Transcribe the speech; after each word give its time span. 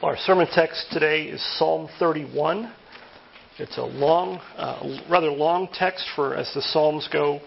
Our 0.00 0.16
sermon 0.16 0.46
text 0.54 0.86
today 0.92 1.24
is 1.24 1.44
Psalm 1.58 1.88
31. 1.98 2.72
It's 3.58 3.78
a 3.78 3.82
long, 3.82 4.38
uh, 4.56 5.00
rather 5.10 5.28
long 5.28 5.66
text 5.74 6.04
for 6.14 6.36
as 6.36 6.48
the 6.54 6.62
Psalms 6.62 7.08
go. 7.12 7.40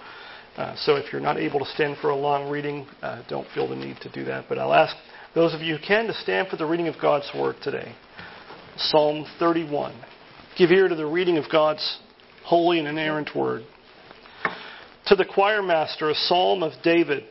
Uh, 0.58 0.76
so 0.76 0.98
if 0.98 1.14
you're 1.14 1.22
not 1.22 1.38
able 1.38 1.60
to 1.60 1.66
stand 1.68 1.96
for 2.02 2.10
a 2.10 2.16
long 2.16 2.52
reading, 2.52 2.86
uh, 3.02 3.22
don't 3.30 3.48
feel 3.56 3.70
the 3.70 3.76
need 3.78 3.96
to 4.02 4.12
do 4.12 4.26
that. 4.26 4.48
But 4.50 4.58
I'll 4.58 4.74
ask 4.74 4.94
those 5.34 5.54
of 5.54 5.62
you 5.62 5.78
who 5.78 5.82
can 5.82 6.08
to 6.08 6.14
stand 6.14 6.50
for 6.50 6.58
the 6.58 6.66
reading 6.66 6.90
of 6.90 6.96
God's 7.02 7.32
Word 7.34 7.56
today. 7.64 7.96
Psalm 8.76 9.26
31. 9.40 9.96
Give 10.58 10.72
ear 10.72 10.90
to 10.90 10.96
the 10.96 11.06
reading 11.06 11.38
of 11.38 11.46
God's 11.50 12.00
holy 12.44 12.80
and 12.80 12.88
inerrant 12.90 13.34
Word. 13.34 13.64
To 15.06 15.16
the 15.16 15.24
choir 15.24 15.64
master, 15.64 16.10
a 16.10 16.16
psalm 16.16 16.64
of 16.64 16.74
David. 16.84 17.24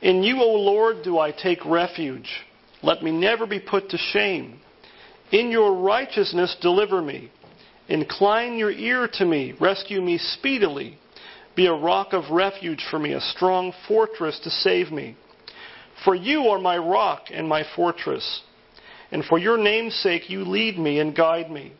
In 0.00 0.24
you, 0.24 0.42
O 0.42 0.54
Lord, 0.54 1.04
do 1.04 1.20
I 1.20 1.30
take 1.30 1.64
refuge. 1.64 2.28
Let 2.82 3.02
me 3.02 3.10
never 3.10 3.46
be 3.46 3.60
put 3.60 3.90
to 3.90 3.98
shame. 3.98 4.58
In 5.30 5.50
your 5.50 5.74
righteousness, 5.74 6.56
deliver 6.60 7.00
me. 7.00 7.30
Incline 7.88 8.58
your 8.58 8.70
ear 8.70 9.08
to 9.14 9.24
me. 9.24 9.54
Rescue 9.60 10.00
me 10.00 10.18
speedily. 10.18 10.98
Be 11.54 11.66
a 11.66 11.72
rock 11.72 12.12
of 12.12 12.30
refuge 12.30 12.84
for 12.90 12.98
me, 12.98 13.12
a 13.12 13.20
strong 13.20 13.72
fortress 13.86 14.38
to 14.44 14.50
save 14.50 14.90
me. 14.90 15.16
For 16.04 16.14
you 16.14 16.48
are 16.48 16.58
my 16.58 16.78
rock 16.78 17.24
and 17.32 17.48
my 17.48 17.64
fortress. 17.76 18.42
And 19.10 19.24
for 19.24 19.38
your 19.38 19.58
name's 19.58 19.94
sake, 19.96 20.30
you 20.30 20.44
lead 20.44 20.78
me 20.78 20.98
and 21.00 21.14
guide 21.14 21.50
me. 21.50 21.72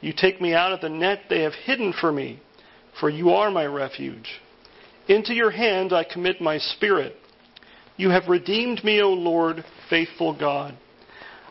You 0.00 0.12
take 0.16 0.40
me 0.40 0.52
out 0.52 0.72
of 0.72 0.80
the 0.82 0.90
net 0.90 1.22
they 1.30 1.40
have 1.42 1.54
hidden 1.54 1.94
for 1.98 2.12
me, 2.12 2.40
for 3.00 3.08
you 3.08 3.30
are 3.30 3.50
my 3.50 3.64
refuge. 3.64 4.40
Into 5.08 5.32
your 5.32 5.50
hand 5.50 5.92
I 5.92 6.04
commit 6.04 6.40
my 6.40 6.58
spirit. 6.58 7.16
You 7.96 8.10
have 8.10 8.28
redeemed 8.28 8.84
me, 8.84 9.00
O 9.00 9.10
Lord, 9.10 9.64
faithful 9.88 10.38
God. 10.38 10.76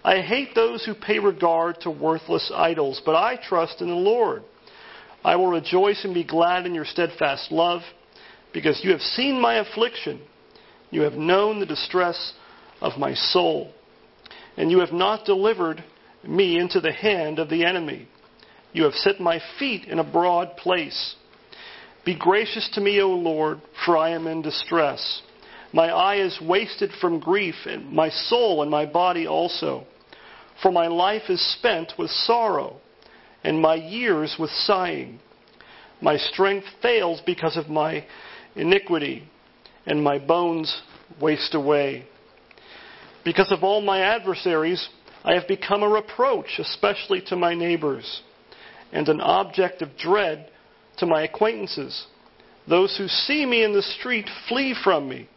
I 0.04 0.22
hate 0.22 0.54
those 0.54 0.86
who 0.86 0.94
pay 0.94 1.18
regard 1.18 1.82
to 1.82 1.90
worthless 1.90 2.52
idols, 2.54 3.02
but 3.04 3.16
I 3.16 3.38
trust 3.38 3.82
in 3.82 3.88
the 3.88 3.96
Lord. 3.96 4.44
I 5.24 5.36
will 5.36 5.48
rejoice 5.48 6.06
and 6.06 6.14
be 6.14 6.24
glad 6.24 6.68
in 6.68 6.76
your 6.76 6.86
steadfast 6.86 7.52
love, 7.52 7.82
because 8.54 8.82
you 8.84 8.92
have 8.92 9.02
seen 9.02 9.42
my 9.42 9.56
affliction. 9.56 10.22
You 10.92 11.02
have 11.02 11.14
known 11.14 11.60
the 11.60 11.66
distress 11.66 12.34
of 12.80 13.00
my 13.00 13.16
soul, 13.16 13.72
and 14.56 14.70
you 14.70 14.80
have 14.80 14.94
not 14.94 15.26
delivered 15.26 15.84
me 16.24 16.60
into 16.60 16.80
the 16.80 16.94
hand 16.94 17.40
of 17.40 17.50
the 17.50 17.66
enemy. 17.66 18.08
You 18.72 18.84
have 18.84 18.94
set 18.94 19.20
my 19.20 19.42
feet 19.58 19.86
in 19.86 19.98
a 19.98 20.04
broad 20.04 20.58
place. 20.58 21.16
Be 22.06 22.16
gracious 22.16 22.70
to 22.74 22.82
me, 22.82 23.02
O 23.02 23.10
Lord, 23.10 23.62
for 23.86 23.98
I 23.98 24.12
am 24.12 24.28
in 24.28 24.44
distress. 24.44 25.24
My 25.76 25.90
eye 25.90 26.22
is 26.22 26.40
wasted 26.40 26.92
from 27.02 27.20
grief, 27.20 27.56
and 27.66 27.92
my 27.92 28.08
soul 28.08 28.62
and 28.62 28.72
my 28.72 28.86
body 28.86 29.28
also. 29.28 29.86
For 30.62 30.72
my 30.72 30.88
life 30.88 31.24
is 31.30 31.42
spent 31.58 31.92
with 31.98 32.10
sorrow, 32.10 32.78
and 33.44 33.60
my 33.60 33.76
years 33.76 34.38
with 34.40 34.52
sighing. 34.52 35.20
My 36.00 36.16
strength 36.16 36.66
fails 36.82 37.22
because 37.26 37.58
of 37.58 37.68
my 37.68 38.06
iniquity, 38.56 39.28
and 39.86 40.02
my 40.02 40.18
bones 40.18 40.82
waste 41.20 41.54
away. 41.54 42.06
Because 43.26 43.52
of 43.52 43.62
all 43.62 43.82
my 43.82 44.00
adversaries, 44.00 44.88
I 45.26 45.34
have 45.34 45.46
become 45.46 45.84
a 45.84 45.90
reproach, 45.90 46.58
especially 46.58 47.20
to 47.28 47.36
my 47.36 47.54
neighbors, 47.54 48.22
and 48.94 49.10
an 49.10 49.20
object 49.20 49.82
of 49.82 49.98
dread 49.98 50.50
to 51.00 51.06
my 51.06 51.24
acquaintances. 51.24 52.06
Those 52.66 52.96
who 52.96 53.10
see 53.10 53.46
me 53.46 53.66
in 53.66 53.74
the 53.74 53.82
street 53.82 54.30
flee 54.48 54.74
from 54.82 55.10
me. 55.10 55.28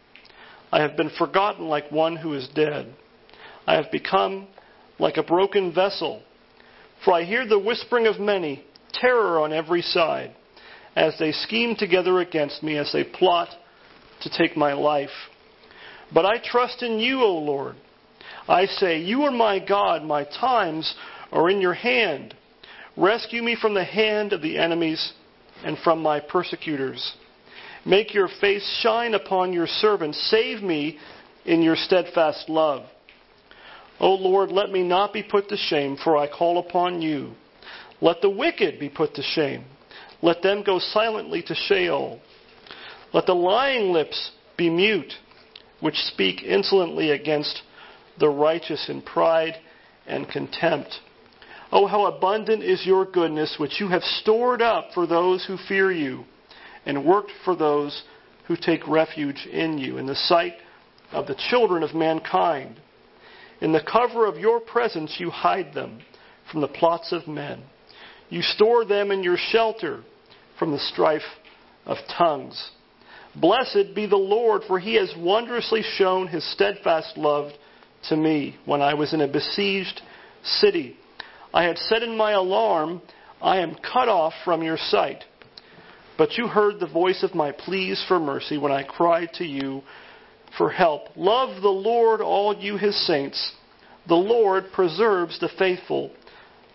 I 0.71 0.83
have 0.83 0.97
been 0.97 1.11
forgotten 1.11 1.69
like 1.69 1.91
one 1.91 2.17
who 2.17 2.35
is 2.35 2.49
dead. 2.55 2.95
I 3.67 3.75
have 3.75 3.91
become 3.91 4.49
like 4.99 5.17
a 5.17 5.23
broken 5.23 5.73
vessel. 5.75 6.23
For 7.05 7.15
I 7.15 7.25
hear 7.25 7.47
the 7.47 7.59
whispering 7.59 8.07
of 8.07 8.19
many, 8.19 8.65
terror 8.93 9.41
on 9.41 9.53
every 9.53 9.83
side, 9.83 10.35
as 10.97 11.15
they 11.19 11.33
scheme 11.33 11.77
together 11.77 12.21
against 12.21 12.63
me, 12.63 12.77
as 12.77 12.91
they 12.93 13.05
plot 13.05 13.49
to 14.23 14.31
take 14.31 14.57
my 14.57 14.73
life. 14.73 15.11
But 16.13 16.27
I 16.27 16.39
trust 16.43 16.83
in 16.83 16.99
you, 16.99 17.23
O 17.23 17.39
Lord. 17.39 17.77
I 18.49 18.67
say, 18.67 18.99
You 18.99 19.23
are 19.23 19.31
my 19.31 19.59
God, 19.59 20.03
my 20.03 20.25
times 20.25 20.95
are 21.31 21.51
in 21.51 21.61
your 21.61 21.75
hand. 21.75 22.35
Rescue 22.97 23.43
me 23.43 23.57
from 23.61 23.75
the 23.75 23.85
hand 23.85 24.33
of 24.33 24.43
the 24.43 24.59
enemies 24.59 25.13
and 25.65 25.79
from 25.79 26.01
my 26.01 26.19
persecutors. 26.19 27.15
Make 27.85 28.15
your 28.15 28.29
face 28.41 28.67
shine 28.83 29.15
upon 29.15 29.53
your 29.53 29.67
servant. 29.67 30.15
Save 30.15 30.63
me 30.63 30.99
in 31.45 31.63
your 31.63 31.77
steadfast 31.77 32.49
love. 32.49 32.87
O 34.01 34.15
Lord, 34.15 34.51
let 34.51 34.71
me 34.71 34.83
not 34.83 35.13
be 35.13 35.23
put 35.23 35.49
to 35.49 35.57
shame, 35.57 35.97
for 36.03 36.17
I 36.17 36.29
call 36.29 36.59
upon 36.59 37.03
you. 37.03 37.33
Let 38.01 38.21
the 38.21 38.31
wicked 38.31 38.79
be 38.79 38.89
put 38.89 39.15
to 39.15 39.23
shame. 39.23 39.65
Let 40.23 40.43
them 40.43 40.63
go 40.63 40.79
silently 40.79 41.43
to 41.43 41.55
Sheol. 41.55 42.21
Let 43.13 43.27
the 43.27 43.35
lying 43.35 43.93
lips 43.93 44.33
be 44.57 44.71
mute, 44.71 45.13
which 45.81 45.97
speak 45.97 46.43
insolently 46.43 47.11
against 47.11 47.63
the 48.19 48.29
righteous 48.29 48.89
in 48.89 49.03
pride 49.03 49.55
and 50.07 50.29
contempt. 50.29 50.95
Oh, 51.71 51.87
how 51.87 52.07
abundant 52.07 52.63
is 52.63 52.87
your 52.87 53.05
goodness, 53.05 53.57
which 53.59 53.81
you 53.81 53.89
have 53.89 54.03
stored 54.03 54.63
up 54.63 54.89
for 54.95 55.07
those 55.07 55.45
who 55.45 55.57
fear 55.57 55.91
you 55.91 56.25
and 56.89 57.05
worked 57.05 57.31
for 57.45 57.55
those 57.55 58.03
who 58.47 58.57
take 58.57 58.89
refuge 58.89 59.47
in 59.47 59.77
you, 59.77 59.99
in 59.99 60.07
the 60.07 60.15
sight 60.15 60.55
of 61.13 61.27
the 61.27 61.37
children 61.51 61.83
of 61.83 61.95
mankind. 61.95 62.81
In 63.61 63.73
the 63.73 63.83
cover 63.83 64.27
of 64.27 64.39
your 64.39 64.59
presence, 64.59 65.17
you 65.19 65.31
hide 65.31 65.75
them 65.75 66.01
from 66.51 66.63
the 66.63 66.69
plots 66.69 67.13
of 67.13 67.29
men. 67.29 67.63
You 68.31 68.41
store 68.41 68.87
them 68.87 69.11
in 69.11 69.23
your 69.23 69.37
shelter 69.37 70.03
from 70.59 70.73
the 70.73 70.79
strife 70.79 71.23
of 71.85 71.99
tongues. 72.17 72.71
Blessed 73.37 73.95
be 73.95 74.07
the 74.07 74.17
Lord, 74.17 74.63
for 74.67 74.79
he 74.79 74.95
has 74.95 75.13
wondrously 75.17 75.83
shown 75.97 76.27
his 76.27 76.51
steadfast 76.53 77.19
love 77.19 77.53
to 78.09 78.17
me 78.17 78.57
when 78.65 78.81
I 78.81 78.95
was 78.95 79.13
in 79.13 79.21
a 79.21 79.29
besieged 79.29 80.01
city. 80.43 80.97
I 81.53 81.65
had 81.65 81.77
said 81.77 82.03
in 82.03 82.17
my 82.17 82.33
alarm, 82.33 83.03
I 83.43 83.59
am 83.59 83.77
cut 83.77 84.09
off 84.09 84.33
from 84.43 84.63
your 84.63 84.79
sight. 84.79 85.25
But 86.19 86.37
you 86.37 86.49
heard 86.49 86.81
the 86.81 86.87
voice 86.89 87.23
of 87.23 87.37
my 87.37 87.53
pleas 87.53 88.05
for 88.09 88.19
mercy 88.19 88.59
when 88.59 88.73
I 88.73 88.83
cried 88.83 89.31
to 89.35 89.45
you 89.45 89.83
for 90.59 90.69
help. 90.69 91.17
Love 91.17 91.63
the 91.63 91.69
Lord, 91.69 92.21
all 92.21 92.55
you 92.57 92.77
his 92.77 93.07
saints. 93.07 93.53
The 94.09 94.17
Lord 94.17 94.65
preserves 94.73 95.39
the 95.39 95.49
faithful, 95.59 96.11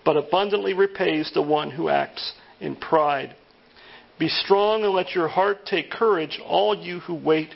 but 0.05 0.15
abundantly 0.15 0.73
repays 0.73 1.29
the 1.33 1.41
one 1.41 1.69
who 1.69 1.89
acts 1.89 2.33
in 2.61 2.77
pride. 2.77 3.35
Be 4.17 4.29
strong 4.29 4.83
and 4.83 4.93
let 4.93 5.11
your 5.11 5.27
heart 5.27 5.65
take 5.65 5.91
courage, 5.91 6.39
all 6.45 6.75
you 6.75 6.99
who 7.01 7.13
wait 7.13 7.49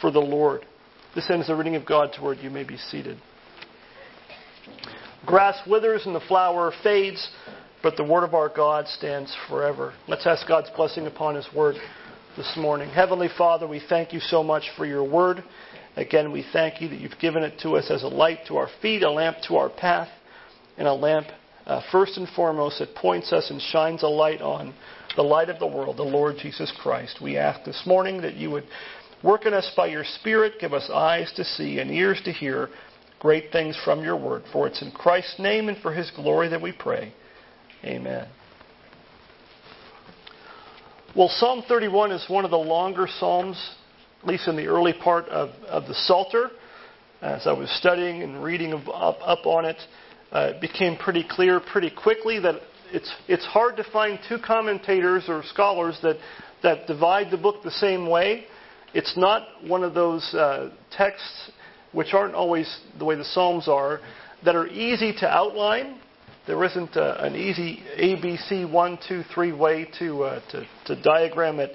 for 0.00 0.10
the 0.10 0.18
Lord. 0.18 0.66
This 1.14 1.30
ends 1.30 1.46
the 1.46 1.56
reading 1.56 1.76
of 1.76 1.86
God's 1.86 2.18
word. 2.20 2.38
You 2.42 2.50
may 2.50 2.64
be 2.64 2.76
seated. 2.76 3.16
Grass 5.24 5.58
withers 5.66 6.02
and 6.04 6.14
the 6.14 6.20
flower 6.20 6.72
fades 6.82 7.30
but 7.82 7.96
the 7.96 8.04
word 8.04 8.24
of 8.24 8.34
our 8.34 8.48
God 8.48 8.86
stands 8.88 9.34
forever. 9.48 9.94
Let's 10.08 10.26
ask 10.26 10.46
God's 10.46 10.70
blessing 10.76 11.06
upon 11.06 11.34
his 11.34 11.48
word 11.54 11.76
this 12.36 12.52
morning. 12.56 12.88
Heavenly 12.90 13.28
Father, 13.36 13.66
we 13.66 13.80
thank 13.88 14.12
you 14.12 14.20
so 14.20 14.42
much 14.42 14.64
for 14.76 14.84
your 14.84 15.04
word. 15.04 15.44
Again, 15.96 16.32
we 16.32 16.44
thank 16.52 16.80
you 16.80 16.88
that 16.88 17.00
you've 17.00 17.18
given 17.20 17.42
it 17.42 17.58
to 17.62 17.70
us 17.70 17.90
as 17.90 18.02
a 18.02 18.08
light 18.08 18.40
to 18.48 18.56
our 18.56 18.68
feet, 18.80 19.02
a 19.02 19.10
lamp 19.10 19.38
to 19.48 19.56
our 19.56 19.68
path, 19.68 20.08
and 20.76 20.86
a 20.86 20.92
lamp, 20.92 21.26
uh, 21.66 21.80
first 21.90 22.16
and 22.16 22.28
foremost, 22.30 22.78
that 22.78 22.94
points 22.94 23.32
us 23.32 23.50
and 23.50 23.60
shines 23.60 24.02
a 24.02 24.08
light 24.08 24.40
on 24.40 24.74
the 25.16 25.22
light 25.22 25.48
of 25.48 25.58
the 25.58 25.66
world, 25.66 25.96
the 25.96 26.02
Lord 26.02 26.36
Jesus 26.40 26.72
Christ. 26.80 27.18
We 27.20 27.36
ask 27.36 27.64
this 27.64 27.82
morning 27.84 28.22
that 28.22 28.34
you 28.34 28.50
would 28.50 28.64
work 29.24 29.46
in 29.46 29.54
us 29.54 29.70
by 29.76 29.88
your 29.88 30.04
Spirit, 30.04 30.54
give 30.60 30.72
us 30.72 30.88
eyes 30.92 31.32
to 31.34 31.44
see 31.44 31.80
and 31.80 31.90
ears 31.90 32.20
to 32.24 32.32
hear 32.32 32.68
great 33.18 33.50
things 33.50 33.76
from 33.84 34.04
your 34.04 34.16
word. 34.16 34.44
For 34.52 34.68
it's 34.68 34.80
in 34.82 34.92
Christ's 34.92 35.40
name 35.40 35.68
and 35.68 35.78
for 35.78 35.92
his 35.92 36.12
glory 36.12 36.48
that 36.48 36.62
we 36.62 36.72
pray. 36.72 37.12
Amen. 37.84 38.28
Well, 41.14 41.28
Psalm 41.28 41.62
31 41.66 42.10
is 42.12 42.24
one 42.28 42.44
of 42.44 42.50
the 42.50 42.58
longer 42.58 43.06
Psalms, 43.18 43.74
at 44.20 44.28
least 44.28 44.48
in 44.48 44.56
the 44.56 44.66
early 44.66 44.92
part 44.92 45.26
of, 45.26 45.50
of 45.68 45.86
the 45.86 45.94
Psalter. 45.94 46.50
As 47.22 47.46
I 47.46 47.52
was 47.52 47.70
studying 47.78 48.22
and 48.22 48.42
reading 48.42 48.72
up, 48.72 49.16
up 49.20 49.46
on 49.46 49.64
it, 49.64 49.76
uh, 50.32 50.52
it 50.54 50.60
became 50.60 50.96
pretty 50.96 51.24
clear 51.28 51.60
pretty 51.60 51.90
quickly 51.90 52.40
that 52.40 52.56
it's, 52.92 53.12
it's 53.28 53.44
hard 53.46 53.76
to 53.76 53.84
find 53.92 54.18
two 54.28 54.38
commentators 54.44 55.24
or 55.28 55.42
scholars 55.44 55.98
that, 56.02 56.16
that 56.62 56.86
divide 56.86 57.30
the 57.30 57.36
book 57.36 57.62
the 57.62 57.70
same 57.70 58.08
way. 58.08 58.44
It's 58.92 59.16
not 59.16 59.46
one 59.66 59.84
of 59.84 59.94
those 59.94 60.22
uh, 60.34 60.70
texts, 60.90 61.50
which 61.92 62.12
aren't 62.12 62.34
always 62.34 62.80
the 62.98 63.04
way 63.04 63.14
the 63.14 63.24
Psalms 63.24 63.68
are, 63.68 64.00
that 64.44 64.56
are 64.56 64.66
easy 64.66 65.12
to 65.20 65.28
outline 65.28 66.00
there 66.48 66.64
isn't 66.64 66.96
a, 66.96 67.22
an 67.24 67.36
easy 67.36 67.84
ABC 67.98 68.68
one, 68.68 68.98
two, 69.06 69.22
three 69.34 69.52
way 69.52 69.86
to, 69.98 70.24
uh, 70.24 70.40
to, 70.50 70.66
to 70.86 71.02
diagram 71.02 71.60
it 71.60 71.74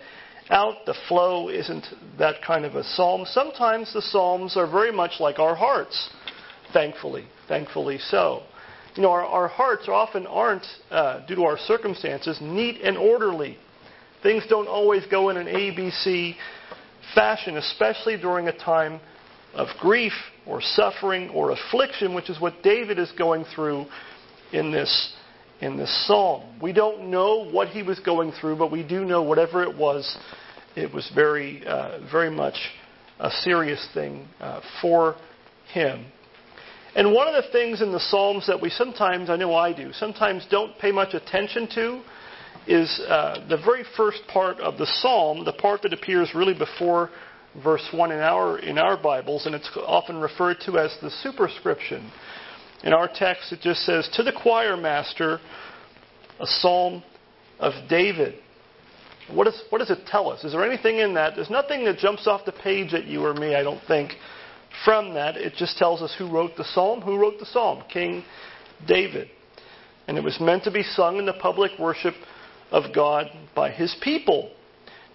out. 0.49 0.77
The 0.87 0.95
flow 1.07 1.49
isn't 1.49 1.85
that 2.17 2.41
kind 2.45 2.65
of 2.65 2.75
a 2.75 2.83
psalm. 2.83 3.23
Sometimes 3.27 3.93
the 3.93 4.01
psalms 4.01 4.57
are 4.57 4.69
very 4.69 4.91
much 4.91 5.19
like 5.19 5.37
our 5.37 5.53
hearts, 5.55 6.09
thankfully. 6.73 7.27
thankfully 7.47 7.99
so. 7.99 8.41
You 8.95 9.03
know, 9.03 9.11
our, 9.11 9.23
our 9.23 9.47
hearts 9.47 9.87
often 9.87 10.25
aren't, 10.25 10.65
uh, 10.89 11.23
due 11.27 11.35
to 11.35 11.43
our 11.43 11.57
circumstances, 11.59 12.39
neat 12.41 12.81
and 12.81 12.97
orderly. 12.97 13.59
Things 14.23 14.43
don't 14.49 14.67
always 14.67 15.05
go 15.05 15.29
in 15.29 15.37
an 15.37 15.45
ABC 15.45 16.33
fashion, 17.13 17.57
especially 17.57 18.17
during 18.17 18.47
a 18.47 18.57
time 18.57 18.99
of 19.53 19.67
grief 19.79 20.13
or 20.47 20.61
suffering 20.61 21.29
or 21.29 21.51
affliction, 21.51 22.15
which 22.15 22.31
is 22.31 22.41
what 22.41 22.63
David 22.63 22.97
is 22.97 23.11
going 23.19 23.45
through 23.53 23.85
in 24.53 24.71
this, 24.71 25.13
in 25.59 25.75
this 25.75 26.07
psalm. 26.07 26.44
We 26.61 26.71
don't 26.71 27.09
know 27.09 27.50
what 27.50 27.69
he 27.69 27.83
was 27.83 28.00
going 28.00 28.31
through, 28.39 28.57
but 28.57 28.71
we 28.71 28.83
do 28.83 29.03
know 29.03 29.23
whatever 29.23 29.63
it 29.63 29.75
was, 29.75 30.17
it 30.75 30.94
was 30.94 31.11
very, 31.13 31.65
uh, 31.65 32.00
very 32.11 32.29
much 32.29 32.55
a 33.19 33.29
serious 33.29 33.85
thing 33.94 34.27
uh, 34.39 34.61
for 34.81 35.15
him. 35.73 36.05
And 36.95 37.11
one 37.11 37.27
of 37.27 37.33
the 37.33 37.51
things 37.51 37.81
in 37.81 37.91
the 37.91 38.00
Psalms 38.00 38.45
that 38.47 38.61
we 38.61 38.69
sometimes, 38.69 39.29
I 39.29 39.35
know 39.35 39.55
I 39.55 39.73
do, 39.73 39.91
sometimes 39.94 40.45
don't 40.51 40.77
pay 40.77 40.91
much 40.91 41.15
attention 41.15 41.67
to 41.73 42.03
is 42.67 43.01
uh, 43.07 43.45
the 43.49 43.57
very 43.57 43.83
first 43.97 44.19
part 44.31 44.59
of 44.59 44.77
the 44.77 44.85
Psalm, 45.01 45.44
the 45.44 45.53
part 45.53 45.81
that 45.81 45.94
appears 45.94 46.29
really 46.35 46.53
before 46.53 47.09
verse 47.63 47.85
1 47.91 48.11
in 48.11 48.19
our, 48.19 48.59
in 48.59 48.77
our 48.77 48.95
Bibles, 49.01 49.45
and 49.45 49.56
it's 49.56 49.69
often 49.85 50.17
referred 50.17 50.57
to 50.65 50.77
as 50.77 50.95
the 51.01 51.09
superscription. 51.09 52.11
In 52.83 52.91
our 52.91 53.07
text, 53.07 53.51
it 53.53 53.62
just 53.62 53.81
says, 53.85 54.09
To 54.13 54.24
the 54.24 54.33
choir 54.33 54.75
master, 54.75 55.39
a 56.39 56.45
psalm 56.45 57.03
of 57.59 57.74
David. 57.89 58.35
What, 59.31 59.47
is, 59.47 59.62
what 59.69 59.80
does 59.80 59.89
it 59.89 60.00
tell 60.06 60.30
us? 60.30 60.44
Is 60.44 60.51
there 60.51 60.69
anything 60.69 61.00
in 61.00 61.13
that? 61.13 61.35
There's 61.35 61.50
nothing 61.50 61.85
that 61.85 61.97
jumps 61.97 62.27
off 62.27 62.45
the 62.45 62.51
page 62.51 62.94
at 62.94 63.06
you 63.06 63.24
or 63.25 63.33
me, 63.33 63.56
I 63.56 63.63
don't 63.63 63.81
think, 63.88 64.12
from 64.83 65.13
that. 65.13 65.38
It 65.38 65.53
just 65.56 65.77
tells 65.77 66.01
us 66.01 66.13
who 66.18 66.30
wrote 66.30 66.51
the 66.57 66.65
psalm. 66.65 67.01
Who 67.01 67.18
wrote 67.18 67.39
the 67.39 67.45
psalm? 67.45 67.83
King 67.91 68.25
David. 68.85 69.30
And 70.09 70.18
it 70.18 70.24
was 70.24 70.38
meant 70.41 70.65
to 70.65 70.71
be 70.71 70.83
sung 70.83 71.18
in 71.18 71.25
the 71.25 71.33
public 71.33 71.71
worship 71.80 72.15
of 72.71 72.94
God 72.94 73.27
by 73.56 73.71
his 73.71 73.95
people. 74.01 74.51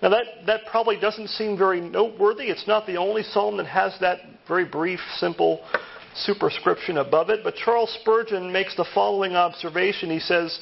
Now, 0.00 0.08
that, 0.10 0.24
that 0.46 0.60
probably 0.70 0.98
doesn't 0.98 1.28
seem 1.28 1.58
very 1.58 1.82
noteworthy. 1.82 2.44
It's 2.44 2.66
not 2.66 2.86
the 2.86 2.96
only 2.96 3.24
psalm 3.24 3.58
that 3.58 3.66
has 3.66 3.94
that 4.00 4.20
very 4.46 4.64
brief, 4.64 5.00
simple 5.16 5.60
superscription 6.14 6.98
above 6.98 7.30
it. 7.30 7.40
But 7.44 7.56
Charles 7.56 7.96
Spurgeon 8.00 8.52
makes 8.52 8.76
the 8.76 8.86
following 8.94 9.34
observation. 9.34 10.10
He 10.10 10.20
says, 10.20 10.58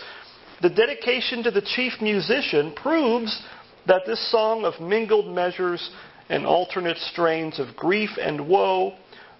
The 0.62 0.70
dedication 0.70 1.42
to 1.44 1.50
the 1.50 1.62
chief 1.62 1.94
musician 2.00 2.74
proves 2.74 3.42
that 3.86 4.02
this 4.06 4.30
song 4.30 4.64
of 4.64 4.80
mingled 4.80 5.34
measures 5.34 5.90
and 6.28 6.44
alternate 6.44 6.98
strains 6.98 7.58
of 7.60 7.76
grief 7.76 8.10
and 8.20 8.48
woe 8.48 8.94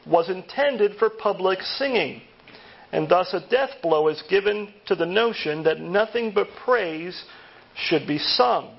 was 0.06 0.30
intended 0.30 0.92
for 0.98 1.10
public 1.10 1.60
singing. 1.60 2.22
And 2.92 3.08
thus 3.08 3.34
a 3.34 3.46
death 3.50 3.70
blow 3.82 4.08
is 4.08 4.22
given 4.30 4.72
to 4.86 4.94
the 4.94 5.06
notion 5.06 5.64
that 5.64 5.80
nothing 5.80 6.32
but 6.32 6.46
praise 6.64 7.24
should 7.74 8.06
be 8.06 8.18
sung. 8.18 8.76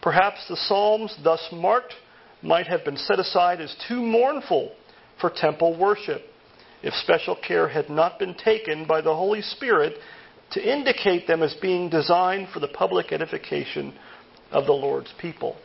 Perhaps 0.00 0.48
the 0.48 0.56
Psalms 0.56 1.14
thus 1.22 1.46
marked 1.52 1.94
might 2.42 2.66
have 2.66 2.84
been 2.84 2.96
set 2.96 3.18
aside 3.18 3.60
as 3.60 3.74
too 3.86 4.00
mournful 4.00 4.72
for 5.20 5.30
temple 5.30 5.78
worship 5.78 6.22
if 6.82 6.94
special 6.94 7.36
care 7.36 7.68
had 7.68 7.88
not 7.90 8.18
been 8.18 8.34
taken 8.34 8.86
by 8.86 9.00
the 9.00 9.14
Holy 9.14 9.42
Spirit 9.42 9.94
to 10.52 10.72
indicate 10.72 11.26
them 11.26 11.42
as 11.42 11.54
being 11.60 11.90
designed 11.90 12.48
for 12.52 12.60
the 12.60 12.68
public 12.68 13.12
edification 13.12 13.94
of 14.50 14.66
the 14.66 14.72
Lord's 14.72 15.12
people. 15.20 15.56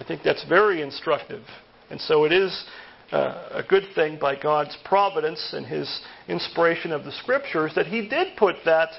I 0.00 0.04
think 0.04 0.22
that's 0.22 0.44
very 0.48 0.80
instructive. 0.80 1.42
And 1.90 2.00
so 2.00 2.24
it 2.24 2.32
is 2.32 2.64
uh, 3.12 3.48
a 3.52 3.62
good 3.62 3.84
thing 3.94 4.18
by 4.18 4.36
God's 4.40 4.76
providence 4.84 5.52
and 5.52 5.66
His 5.66 6.00
inspiration 6.28 6.92
of 6.92 7.04
the 7.04 7.12
Scriptures 7.12 7.72
that 7.74 7.86
He 7.86 8.08
did 8.08 8.36
put 8.36 8.56
that, 8.64 8.90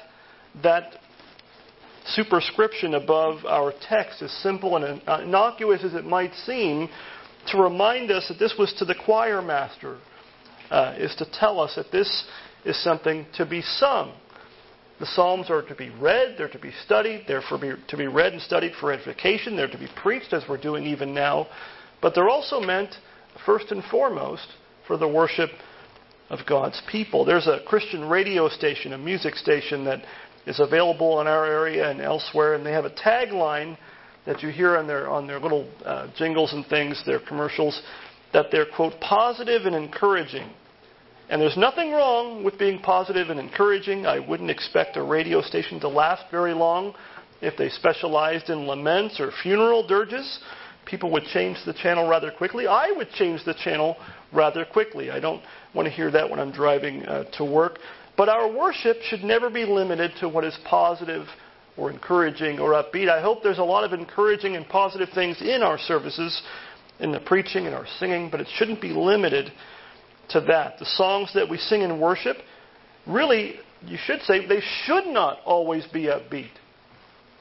that 0.62 0.96
superscription 2.06 2.94
above 2.94 3.44
our 3.44 3.72
text, 3.88 4.22
as 4.22 4.32
simple 4.42 4.76
and 4.76 5.00
innocuous 5.22 5.84
as 5.84 5.94
it 5.94 6.04
might 6.04 6.34
seem, 6.34 6.88
to 7.48 7.58
remind 7.58 8.10
us 8.10 8.26
that 8.28 8.38
this 8.38 8.54
was 8.58 8.72
to 8.78 8.84
the 8.84 8.94
choir 8.94 9.40
master, 9.40 9.98
uh, 10.70 10.94
is 10.98 11.14
to 11.16 11.26
tell 11.32 11.60
us 11.60 11.74
that 11.76 11.90
this 11.90 12.26
is 12.64 12.82
something 12.82 13.26
to 13.34 13.46
be 13.46 13.62
sung. 13.62 14.12
The 14.98 15.06
Psalms 15.06 15.48
are 15.48 15.62
to 15.62 15.74
be 15.74 15.88
read, 15.88 16.34
they're 16.36 16.48
to 16.48 16.58
be 16.58 16.72
studied, 16.84 17.24
they're 17.26 17.42
be, 17.58 17.72
to 17.88 17.96
be 17.96 18.06
read 18.06 18.34
and 18.34 18.42
studied 18.42 18.72
for 18.78 18.92
edification, 18.92 19.56
they're 19.56 19.66
to 19.66 19.78
be 19.78 19.88
preached 20.02 20.32
as 20.34 20.44
we're 20.48 20.60
doing 20.60 20.84
even 20.84 21.14
now, 21.14 21.46
but 22.02 22.14
they're 22.14 22.28
also 22.28 22.60
meant, 22.60 22.90
first 23.46 23.70
and 23.70 23.82
foremost, 23.84 24.46
for 24.86 24.98
the 24.98 25.08
worship 25.08 25.50
of 26.28 26.40
God's 26.46 26.80
people. 26.90 27.24
There's 27.24 27.46
a 27.46 27.60
Christian 27.66 28.08
radio 28.08 28.48
station, 28.48 28.92
a 28.92 28.98
music 28.98 29.36
station 29.36 29.84
that 29.86 30.02
is 30.46 30.60
available 30.60 31.20
in 31.20 31.26
our 31.26 31.46
area 31.46 31.90
and 31.90 32.00
elsewhere, 32.00 32.54
and 32.54 32.64
they 32.64 32.72
have 32.72 32.84
a 32.84 32.90
tagline 32.90 33.78
that 34.26 34.42
you 34.42 34.50
hear 34.50 34.76
on 34.76 34.86
their 34.86 35.08
on 35.08 35.26
their 35.26 35.40
little 35.40 35.68
uh, 35.84 36.08
jingles 36.16 36.52
and 36.52 36.66
things, 36.66 37.02
their 37.06 37.20
commercials, 37.20 37.80
that 38.32 38.46
they're 38.52 38.66
quote 38.66 38.92
positive 39.00 39.62
and 39.64 39.74
encouraging. 39.74 40.50
And 41.30 41.40
there's 41.40 41.56
nothing 41.56 41.92
wrong 41.92 42.42
with 42.42 42.58
being 42.58 42.80
positive 42.80 43.30
and 43.30 43.38
encouraging. 43.38 44.04
I 44.04 44.18
wouldn't 44.18 44.50
expect 44.50 44.96
a 44.96 45.02
radio 45.02 45.40
station 45.40 45.78
to 45.78 45.88
last 45.88 46.24
very 46.28 46.52
long 46.52 46.92
if 47.40 47.56
they 47.56 47.68
specialized 47.68 48.50
in 48.50 48.66
laments 48.66 49.20
or 49.20 49.30
funeral 49.40 49.86
dirges. 49.86 50.40
People 50.86 51.12
would 51.12 51.22
change 51.26 51.56
the 51.64 51.72
channel 51.72 52.08
rather 52.08 52.32
quickly. 52.32 52.66
I 52.66 52.90
would 52.90 53.10
change 53.12 53.44
the 53.44 53.54
channel 53.54 53.96
rather 54.32 54.64
quickly. 54.64 55.12
I 55.12 55.20
don't 55.20 55.40
want 55.72 55.86
to 55.86 55.94
hear 55.94 56.10
that 56.10 56.28
when 56.28 56.40
I'm 56.40 56.50
driving 56.50 57.06
uh, 57.06 57.22
to 57.38 57.44
work. 57.44 57.78
But 58.16 58.28
our 58.28 58.52
worship 58.52 58.96
should 59.02 59.22
never 59.22 59.48
be 59.50 59.64
limited 59.64 60.10
to 60.18 60.28
what 60.28 60.44
is 60.44 60.58
positive 60.64 61.28
or 61.76 61.92
encouraging 61.92 62.58
or 62.58 62.70
upbeat. 62.72 63.08
I 63.08 63.22
hope 63.22 63.44
there's 63.44 63.58
a 63.58 63.62
lot 63.62 63.84
of 63.84 63.92
encouraging 63.92 64.56
and 64.56 64.68
positive 64.68 65.10
things 65.14 65.40
in 65.40 65.62
our 65.62 65.78
services, 65.78 66.42
in 66.98 67.12
the 67.12 67.20
preaching 67.20 67.66
and 67.66 67.74
our 67.74 67.86
singing, 68.00 68.30
but 68.30 68.40
it 68.40 68.48
shouldn't 68.56 68.80
be 68.80 68.88
limited 68.88 69.52
to 70.30 70.40
that. 70.42 70.78
The 70.78 70.86
songs 70.86 71.32
that 71.34 71.48
we 71.48 71.58
sing 71.58 71.82
in 71.82 72.00
worship, 72.00 72.36
really, 73.06 73.56
you 73.84 73.98
should 74.04 74.20
say, 74.22 74.46
they 74.46 74.62
should 74.84 75.06
not 75.06 75.38
always 75.44 75.86
be 75.86 76.04
upbeat, 76.04 76.50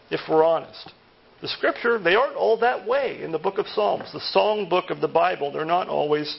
if 0.09 0.19
we're 0.29 0.43
honest. 0.43 0.93
The 1.41 1.47
scripture, 1.47 1.99
they 1.99 2.15
aren't 2.15 2.35
all 2.35 2.59
that 2.59 2.85
way 2.85 3.21
in 3.23 3.31
the 3.31 3.39
book 3.39 3.57
of 3.57 3.67
Psalms. 3.67 4.11
The 4.11 4.19
song 4.19 4.67
book 4.67 4.89
of 4.89 4.99
the 4.99 5.07
Bible, 5.07 5.51
they're 5.51 5.63
not 5.63 5.87
always 5.87 6.37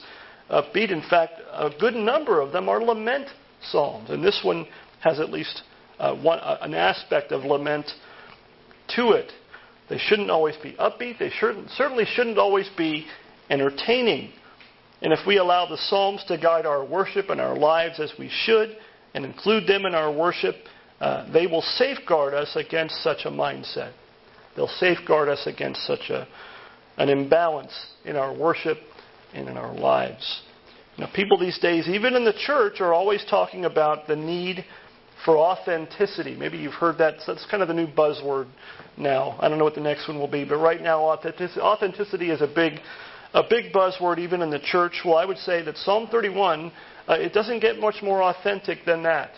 upbeat. 0.49 0.91
In 0.91 1.01
fact, 1.09 1.33
a 1.51 1.71
good 1.79 1.95
number 1.95 2.39
of 2.39 2.51
them 2.51 2.69
are 2.69 2.83
lament 2.83 3.27
psalms. 3.63 4.09
And 4.09 4.23
this 4.23 4.41
one 4.43 4.67
has 5.01 5.19
at 5.19 5.31
least 5.31 5.63
uh, 5.99 6.15
one, 6.15 6.39
uh, 6.39 6.57
an 6.61 6.75
aspect 6.75 7.31
of 7.31 7.43
lament 7.43 7.89
to 8.95 9.11
it. 9.11 9.31
They 9.89 9.97
shouldn't 9.97 10.29
always 10.29 10.55
be 10.57 10.73
upbeat. 10.73 11.17
They 11.19 11.31
shouldn't, 11.31 11.69
certainly 11.71 12.05
shouldn't 12.05 12.37
always 12.37 12.69
be 12.77 13.07
entertaining. 13.49 14.31
And 15.01 15.13
if 15.13 15.19
we 15.25 15.37
allow 15.37 15.65
the 15.65 15.77
Psalms 15.77 16.23
to 16.27 16.37
guide 16.37 16.65
our 16.65 16.85
worship 16.85 17.29
and 17.29 17.41
our 17.41 17.57
lives 17.57 17.99
as 17.99 18.13
we 18.19 18.29
should, 18.29 18.77
and 19.13 19.25
include 19.25 19.67
them 19.67 19.85
in 19.85 19.93
our 19.93 20.11
worship, 20.11 20.55
uh, 20.99 21.31
they 21.31 21.47
will 21.47 21.61
safeguard 21.61 22.33
us 22.33 22.55
against 22.55 22.95
such 23.03 23.25
a 23.25 23.29
mindset. 23.29 23.93
They'll 24.55 24.67
safeguard 24.67 25.29
us 25.29 25.47
against 25.47 25.85
such 25.85 26.09
a, 26.09 26.27
an 26.97 27.09
imbalance 27.09 27.73
in 28.05 28.15
our 28.15 28.33
worship 28.33 28.77
and 29.33 29.47
in 29.47 29.57
our 29.57 29.73
lives. 29.73 30.43
Now, 30.97 31.09
people 31.13 31.37
these 31.37 31.57
days, 31.59 31.87
even 31.87 32.15
in 32.15 32.25
the 32.25 32.33
church, 32.33 32.81
are 32.81 32.93
always 32.93 33.25
talking 33.29 33.65
about 33.65 34.07
the 34.07 34.15
need 34.15 34.65
for 35.25 35.37
authenticity. 35.37 36.35
Maybe 36.35 36.57
you've 36.57 36.73
heard 36.73 36.97
that. 36.97 37.15
That's 37.25 37.45
kind 37.49 37.63
of 37.63 37.67
the 37.67 37.73
new 37.73 37.87
buzzword 37.87 38.47
now. 38.97 39.37
I 39.39 39.47
don't 39.47 39.57
know 39.57 39.63
what 39.63 39.75
the 39.75 39.81
next 39.81 40.07
one 40.07 40.19
will 40.19 40.27
be, 40.27 40.43
but 40.43 40.57
right 40.57 40.81
now, 40.81 41.01
authenticity 41.03 42.29
is 42.29 42.41
a 42.41 42.47
big, 42.47 42.73
a 43.33 43.43
big 43.49 43.71
buzzword 43.73 44.19
even 44.19 44.41
in 44.41 44.49
the 44.49 44.59
church. 44.59 45.01
Well, 45.05 45.17
I 45.17 45.25
would 45.25 45.37
say 45.37 45.61
that 45.63 45.77
Psalm 45.77 46.07
31, 46.11 46.71
uh, 47.07 47.13
it 47.13 47.33
doesn't 47.33 47.59
get 47.59 47.79
much 47.79 47.95
more 48.01 48.21
authentic 48.23 48.79
than 48.85 49.03
that. 49.03 49.31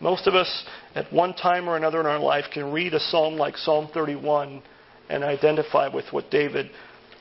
Most 0.00 0.26
of 0.26 0.34
us, 0.34 0.66
at 0.94 1.10
one 1.12 1.34
time 1.34 1.68
or 1.68 1.76
another 1.76 2.00
in 2.00 2.06
our 2.06 2.18
life, 2.18 2.44
can 2.52 2.72
read 2.72 2.94
a 2.94 3.00
psalm 3.00 3.34
like 3.36 3.56
Psalm 3.56 3.88
31 3.94 4.62
and 5.08 5.22
identify 5.22 5.88
with 5.88 6.06
what 6.10 6.30
David 6.30 6.70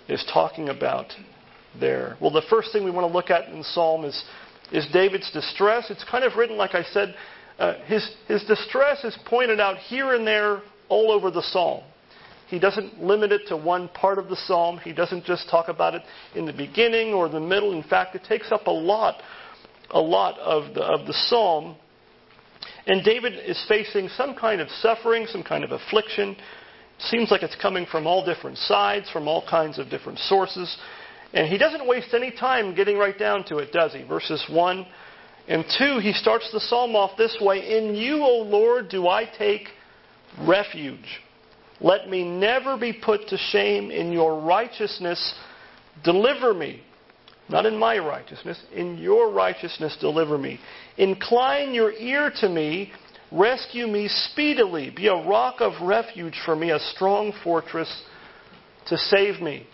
is 0.07 0.25
talking 0.33 0.69
about 0.69 1.13
there? 1.79 2.17
Well, 2.19 2.31
the 2.31 2.43
first 2.49 2.71
thing 2.71 2.83
we 2.83 2.91
want 2.91 3.07
to 3.07 3.13
look 3.13 3.29
at 3.29 3.49
in 3.49 3.63
psalm 3.63 4.05
is, 4.05 4.23
is 4.71 4.87
David's 4.91 5.31
distress. 5.31 5.91
It's 5.91 6.03
kind 6.09 6.23
of 6.23 6.35
written, 6.35 6.57
like 6.57 6.73
I 6.73 6.83
said, 6.83 7.15
uh, 7.59 7.75
his, 7.85 8.09
his 8.27 8.43
distress 8.45 9.03
is 9.03 9.17
pointed 9.25 9.59
out 9.59 9.77
here 9.77 10.13
and 10.13 10.25
there 10.25 10.61
all 10.89 11.11
over 11.11 11.29
the 11.29 11.43
psalm. 11.43 11.83
He 12.53 12.59
doesn't 12.59 13.01
limit 13.01 13.31
it 13.31 13.47
to 13.47 13.57
one 13.57 13.89
part 13.89 14.19
of 14.19 14.29
the 14.29 14.35
psalm. 14.35 14.77
He 14.77 14.93
doesn't 14.93 15.25
just 15.25 15.49
talk 15.49 15.69
about 15.69 15.95
it 15.95 16.03
in 16.35 16.45
the 16.45 16.53
beginning 16.53 17.11
or 17.11 17.27
the 17.27 17.39
middle. 17.39 17.73
In 17.73 17.81
fact, 17.81 18.13
it 18.13 18.23
takes 18.25 18.51
up 18.51 18.67
a 18.67 18.71
lot, 18.71 19.23
a 19.89 19.99
lot 19.99 20.37
of 20.37 20.75
the, 20.75 20.83
of 20.83 21.07
the 21.07 21.13
psalm. 21.13 21.75
And 22.85 23.03
David 23.03 23.33
is 23.43 23.59
facing 23.67 24.07
some 24.09 24.35
kind 24.35 24.61
of 24.61 24.69
suffering, 24.69 25.25
some 25.25 25.41
kind 25.41 25.63
of 25.63 25.71
affliction. 25.71 26.35
Seems 26.99 27.31
like 27.31 27.41
it's 27.41 27.55
coming 27.59 27.87
from 27.87 28.05
all 28.05 28.23
different 28.23 28.59
sides, 28.59 29.09
from 29.09 29.27
all 29.27 29.43
kinds 29.49 29.79
of 29.79 29.89
different 29.89 30.19
sources. 30.19 30.77
And 31.33 31.47
he 31.47 31.57
doesn't 31.57 31.87
waste 31.87 32.13
any 32.13 32.29
time 32.29 32.75
getting 32.75 32.99
right 32.99 33.17
down 33.17 33.45
to 33.45 33.57
it, 33.57 33.71
does 33.71 33.93
he? 33.93 34.03
Verses 34.03 34.45
1 34.47 34.85
and 35.47 35.65
2, 35.79 35.97
he 36.01 36.13
starts 36.13 36.51
the 36.53 36.59
psalm 36.59 36.95
off 36.95 37.17
this 37.17 37.35
way 37.41 37.79
In 37.79 37.95
you, 37.95 38.21
O 38.21 38.43
Lord, 38.43 38.89
do 38.89 39.07
I 39.07 39.25
take 39.25 39.69
refuge. 40.47 41.19
Let 41.83 42.09
me 42.09 42.23
never 42.23 42.77
be 42.77 42.93
put 42.93 43.27
to 43.27 43.37
shame 43.37 43.91
in 43.91 44.11
your 44.11 44.39
righteousness. 44.39 45.35
Deliver 46.03 46.53
me. 46.53 46.81
Not 47.49 47.65
in 47.65 47.77
my 47.77 47.97
righteousness, 47.97 48.59
in 48.73 48.97
your 48.97 49.31
righteousness, 49.31 49.97
deliver 49.99 50.37
me. 50.37 50.59
Incline 50.97 51.73
your 51.73 51.91
ear 51.91 52.31
to 52.39 52.47
me. 52.47 52.93
Rescue 53.31 53.85
me 53.87 54.07
speedily. 54.07 54.91
Be 54.95 55.07
a 55.07 55.27
rock 55.27 55.55
of 55.59 55.73
refuge 55.81 56.39
for 56.45 56.55
me, 56.55 56.71
a 56.71 56.79
strong 56.79 57.33
fortress 57.43 58.03
to 58.87 58.97
save 58.97 59.41
me. 59.41 59.67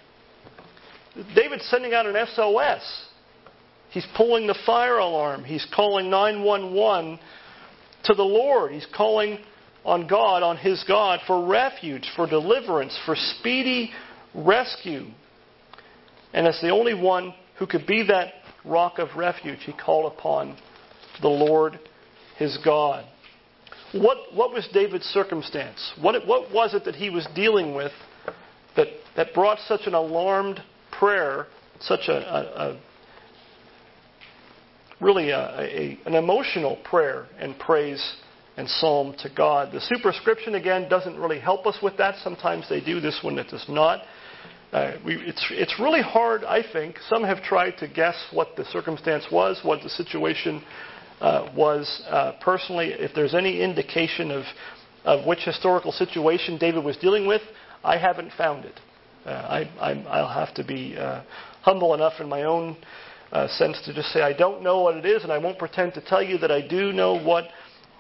David's 1.35 1.65
sending 1.69 1.93
out 1.93 2.05
an 2.05 2.15
SOS. 2.33 3.05
He's 3.91 4.07
pulling 4.15 4.47
the 4.47 4.57
fire 4.65 4.97
alarm. 4.97 5.43
He's 5.43 5.65
calling 5.75 6.09
911 6.09 7.19
to 8.05 8.13
the 8.13 8.23
Lord. 8.23 8.71
He's 8.71 8.87
calling 8.95 9.39
on 9.85 10.07
God, 10.07 10.43
on 10.43 10.57
his 10.57 10.83
God, 10.87 11.19
for 11.25 11.45
refuge, 11.45 12.09
for 12.15 12.27
deliverance, 12.27 12.97
for 13.05 13.15
speedy 13.15 13.91
rescue. 14.33 15.05
And 16.33 16.47
as 16.47 16.59
the 16.61 16.69
only 16.69 16.93
one 16.93 17.33
who 17.57 17.65
could 17.65 17.87
be 17.87 18.03
that 18.07 18.33
rock 18.65 18.99
of 18.99 19.09
refuge, 19.15 19.59
he 19.65 19.73
called 19.73 20.11
upon 20.11 20.57
the 21.21 21.27
Lord 21.27 21.79
his 22.37 22.57
God. 22.63 23.05
What, 23.93 24.17
what 24.33 24.53
was 24.53 24.67
David's 24.71 25.05
circumstance? 25.05 25.93
What, 25.99 26.27
what 26.27 26.51
was 26.53 26.73
it 26.73 26.85
that 26.85 26.95
he 26.95 27.09
was 27.09 27.27
dealing 27.35 27.73
with 27.73 27.91
that, 28.75 28.87
that 29.15 29.33
brought 29.33 29.59
such 29.67 29.81
an 29.85 29.93
alarmed 29.95 30.61
prayer, 30.91 31.47
such 31.79 32.07
a, 32.07 32.13
a, 32.13 32.69
a 32.69 32.81
really 35.01 35.31
a, 35.31 35.97
an 36.05 36.13
emotional 36.13 36.77
prayer 36.83 37.27
and 37.39 37.57
praise 37.57 38.15
and 38.59 38.69
psalm 38.69 39.15
to 39.19 39.29
God. 39.29 39.71
The 39.71 39.79
superscription, 39.79 40.55
again, 40.55 40.89
doesn't 40.89 41.17
really 41.17 41.39
help 41.39 41.65
us 41.65 41.77
with 41.81 41.95
that. 41.95 42.15
Sometimes 42.21 42.67
they 42.67 42.81
do. 42.81 42.99
This 42.99 43.17
one, 43.23 43.39
it 43.39 43.47
does 43.47 43.63
not. 43.69 44.01
Uh, 44.73 44.97
we, 45.05 45.15
it's, 45.15 45.47
it's 45.51 45.79
really 45.79 46.01
hard, 46.01 46.43
I 46.43 46.61
think. 46.73 46.97
Some 47.07 47.23
have 47.23 47.41
tried 47.41 47.77
to 47.77 47.87
guess 47.87 48.17
what 48.33 48.57
the 48.57 48.65
circumstance 48.65 49.25
was, 49.31 49.61
what 49.63 49.81
the 49.81 49.89
situation 49.89 50.61
uh, 51.21 51.49
was 51.55 52.03
uh, 52.09 52.33
personally. 52.41 52.89
If 52.89 53.15
there's 53.15 53.33
any 53.33 53.61
indication 53.61 54.29
of, 54.29 54.43
of 55.05 55.25
which 55.25 55.39
historical 55.39 55.93
situation 55.93 56.57
David 56.57 56.83
was 56.83 56.97
dealing 56.97 57.27
with, 57.27 57.41
I 57.81 57.97
haven't 57.97 58.33
found 58.37 58.65
it. 58.65 58.77
Uh, 59.25 59.63
I, 59.79 59.93
will 59.93 60.27
have 60.27 60.53
to 60.55 60.65
be 60.65 60.97
uh, 60.97 61.23
humble 61.61 61.93
enough 61.93 62.19
in 62.19 62.27
my 62.27 62.43
own 62.43 62.75
uh, 63.31 63.47
sense 63.47 63.81
to 63.85 63.93
just 63.93 64.09
say 64.09 64.21
I 64.21 64.33
don't 64.33 64.61
know 64.61 64.81
what 64.81 64.97
it 64.97 65.05
is, 65.05 65.23
and 65.23 65.31
I 65.31 65.37
won't 65.37 65.57
pretend 65.57 65.93
to 65.93 66.01
tell 66.01 66.21
you 66.21 66.37
that 66.39 66.51
I 66.51 66.67
do 66.67 66.91
know 66.91 67.17
what 67.23 67.45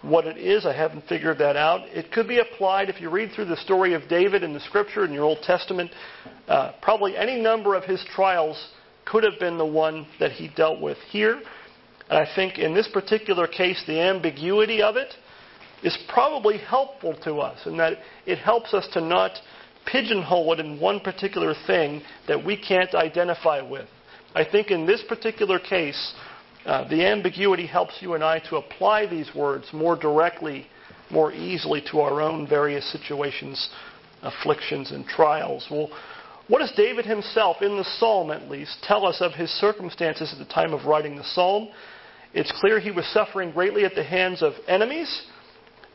what 0.01 0.25
it 0.25 0.37
is. 0.37 0.65
I 0.65 0.73
haven't 0.75 1.07
figured 1.07 1.37
that 1.39 1.55
out. 1.55 1.81
It 1.89 2.11
could 2.11 2.27
be 2.27 2.39
applied 2.39 2.89
if 2.89 3.01
you 3.01 3.09
read 3.09 3.31
through 3.35 3.45
the 3.45 3.57
story 3.57 3.93
of 3.93 4.07
David 4.09 4.43
in 4.43 4.53
the 4.53 4.59
Scripture 4.61 5.05
in 5.05 5.13
your 5.13 5.25
Old 5.25 5.41
Testament. 5.41 5.91
Uh, 6.47 6.73
probably 6.81 7.17
any 7.17 7.41
number 7.41 7.75
of 7.75 7.83
his 7.83 8.03
trials 8.15 8.69
could 9.05 9.23
have 9.23 9.39
been 9.39 9.57
the 9.57 9.65
one 9.65 10.07
that 10.19 10.31
he 10.31 10.49
dealt 10.55 10.79
with 10.79 10.97
here. 11.09 11.41
And 12.09 12.17
I 12.17 12.27
think 12.35 12.57
in 12.57 12.73
this 12.73 12.87
particular 12.87 13.47
case, 13.47 13.83
the 13.87 13.99
ambiguity 13.99 14.81
of 14.81 14.95
it 14.95 15.13
is 15.83 15.97
probably 16.09 16.57
helpful 16.57 17.15
to 17.23 17.35
us 17.35 17.65
in 17.65 17.77
that 17.77 17.97
it 18.25 18.37
helps 18.37 18.73
us 18.73 18.87
to 18.93 19.01
not 19.01 19.31
pigeonhole 19.85 20.53
it 20.53 20.59
in 20.59 20.79
one 20.79 20.99
particular 20.99 21.53
thing 21.67 22.01
that 22.27 22.43
we 22.43 22.57
can't 22.57 22.93
identify 22.93 23.61
with. 23.61 23.87
I 24.35 24.45
think 24.45 24.69
in 24.69 24.85
this 24.85 25.03
particular 25.07 25.57
case, 25.57 26.13
uh, 26.65 26.87
the 26.87 27.05
ambiguity 27.05 27.65
helps 27.65 27.95
you 28.01 28.13
and 28.13 28.23
I 28.23 28.39
to 28.49 28.57
apply 28.57 29.07
these 29.07 29.33
words 29.33 29.67
more 29.71 29.95
directly, 29.95 30.67
more 31.09 31.31
easily 31.31 31.81
to 31.91 32.01
our 32.01 32.21
own 32.21 32.47
various 32.47 32.89
situations, 32.91 33.69
afflictions, 34.21 34.91
and 34.91 35.05
trials. 35.05 35.67
Well, 35.71 35.89
what 36.47 36.59
does 36.59 36.73
David 36.75 37.05
himself, 37.05 37.61
in 37.61 37.77
the 37.77 37.83
psalm 37.99 38.31
at 38.31 38.49
least, 38.49 38.79
tell 38.83 39.05
us 39.05 39.21
of 39.21 39.33
his 39.33 39.49
circumstances 39.51 40.33
at 40.33 40.39
the 40.39 40.51
time 40.51 40.73
of 40.73 40.85
writing 40.85 41.15
the 41.15 41.23
psalm? 41.23 41.69
It's 42.33 42.51
clear 42.59 42.79
he 42.79 42.91
was 42.91 43.05
suffering 43.13 43.51
greatly 43.51 43.85
at 43.85 43.95
the 43.95 44.03
hands 44.03 44.41
of 44.41 44.53
enemies, 44.67 45.25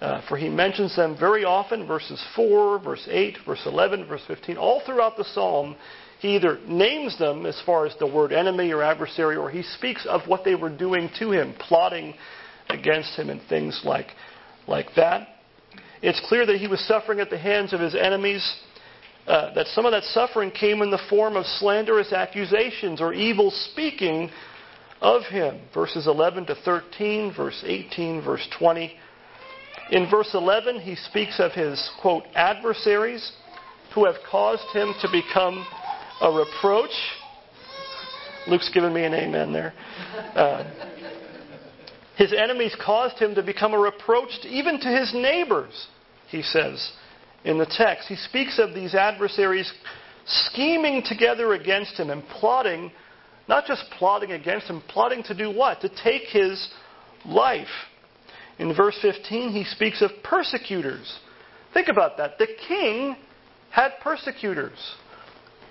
uh, 0.01 0.23
for 0.29 0.37
he 0.37 0.49
mentions 0.49 0.97
them 0.97 1.17
very 1.19 1.45
often, 1.45 1.87
verses 1.87 2.23
4, 2.35 2.79
verse 2.79 3.07
8, 3.11 3.39
verse 3.47 3.63
11, 3.67 4.07
verse 4.07 4.23
15. 4.27 4.57
All 4.57 4.81
throughout 4.87 5.17
the 5.17 5.25
psalm, 5.25 5.77
he 6.21 6.37
either 6.37 6.59
names 6.67 7.19
them 7.19 7.47
as 7.47 7.61
far 7.67 7.87
as 7.87 7.95
the 7.99 8.07
word 8.07 8.33
enemy 8.33 8.73
or 8.73 8.83
adversary, 8.83 9.37
or 9.37 9.51
he 9.51 9.63
speaks 9.63 10.07
of 10.07 10.23
what 10.27 10.45
they 10.45 10.55
were 10.55 10.75
doing 10.75 11.11
to 11.19 11.33
him, 11.33 11.55
plotting 11.59 12.15
against 12.71 13.19
him, 13.19 13.31
and 13.31 13.41
things 13.49 13.83
like, 13.85 14.09
like 14.67 14.89
that. 14.97 15.29
It's 16.03 16.21
clear 16.29 16.47
that 16.47 16.57
he 16.57 16.67
was 16.67 16.81
suffering 16.87 17.21
at 17.21 17.31
the 17.31 17.39
hands 17.39 17.73
of 17.73 17.81
his 17.81 17.95
enemies. 17.95 18.57
Uh, 19.27 19.55
that 19.55 19.67
some 19.69 19.87
of 19.87 19.93
that 19.93 20.03
suffering 20.03 20.51
came 20.51 20.83
in 20.83 20.91
the 20.91 21.01
form 21.09 21.35
of 21.35 21.47
slanderous 21.47 22.13
accusations 22.13 23.01
or 23.01 23.15
evil 23.15 23.51
speaking 23.51 24.31
of 25.01 25.23
him. 25.23 25.61
Verses 25.73 26.07
11 26.07 26.45
to 26.47 26.55
13, 26.57 27.33
verse 27.35 27.65
18, 27.67 28.23
verse 28.23 28.47
20. 28.59 28.95
In 29.93 30.11
verse 30.11 30.31
11, 30.35 30.81
he 30.81 30.95
speaks 30.95 31.41
of 31.41 31.53
his, 31.53 31.91
quote, 32.01 32.25
adversaries 32.35 33.33
who 33.95 34.05
have 34.05 34.17
caused 34.31 34.67
him 34.75 34.93
to 35.01 35.09
become 35.11 35.65
a 36.21 36.31
reproach. 36.31 36.91
Luke's 38.47 38.71
given 38.73 38.93
me 38.93 39.05
an 39.05 39.15
amen 39.15 39.53
there. 39.53 39.73
Uh, 40.35 40.65
his 42.17 42.33
enemies 42.33 42.77
caused 42.85 43.19
him 43.19 43.35
to 43.35 43.43
become 43.43 43.75
a 43.75 43.79
reproach 43.79 44.31
even 44.45 44.79
to 44.81 44.89
his 44.89 45.13
neighbors, 45.15 45.89
he 46.29 46.43
says 46.43 46.93
in 47.45 47.59
the 47.59 47.67
text. 47.67 48.09
He 48.09 48.17
speaks 48.17 48.59
of 48.59 48.75
these 48.75 48.95
adversaries 48.95 49.73
scheming 50.27 51.03
together 51.05 51.55
against 51.55 51.99
him 51.99 52.11
and 52.11 52.23
plotting, 52.25 52.93
not 53.49 53.67
just 53.67 53.85
plotting 53.99 54.33
against 54.33 54.67
him, 54.69 54.83
plotting 54.89 55.23
to 55.25 55.35
do 55.35 55.53
what? 55.53 55.81
To 55.81 55.91
take 56.03 56.23
his 56.29 56.71
life. 57.27 57.67
In 58.59 58.75
verse 58.75 58.97
15, 59.03 59.51
he 59.51 59.65
speaks 59.65 60.01
of 60.01 60.11
persecutors. 60.23 61.19
Think 61.73 61.89
about 61.89 62.17
that. 62.19 62.39
The 62.39 62.47
king 62.69 63.17
had 63.71 63.91
persecutors 64.03 64.79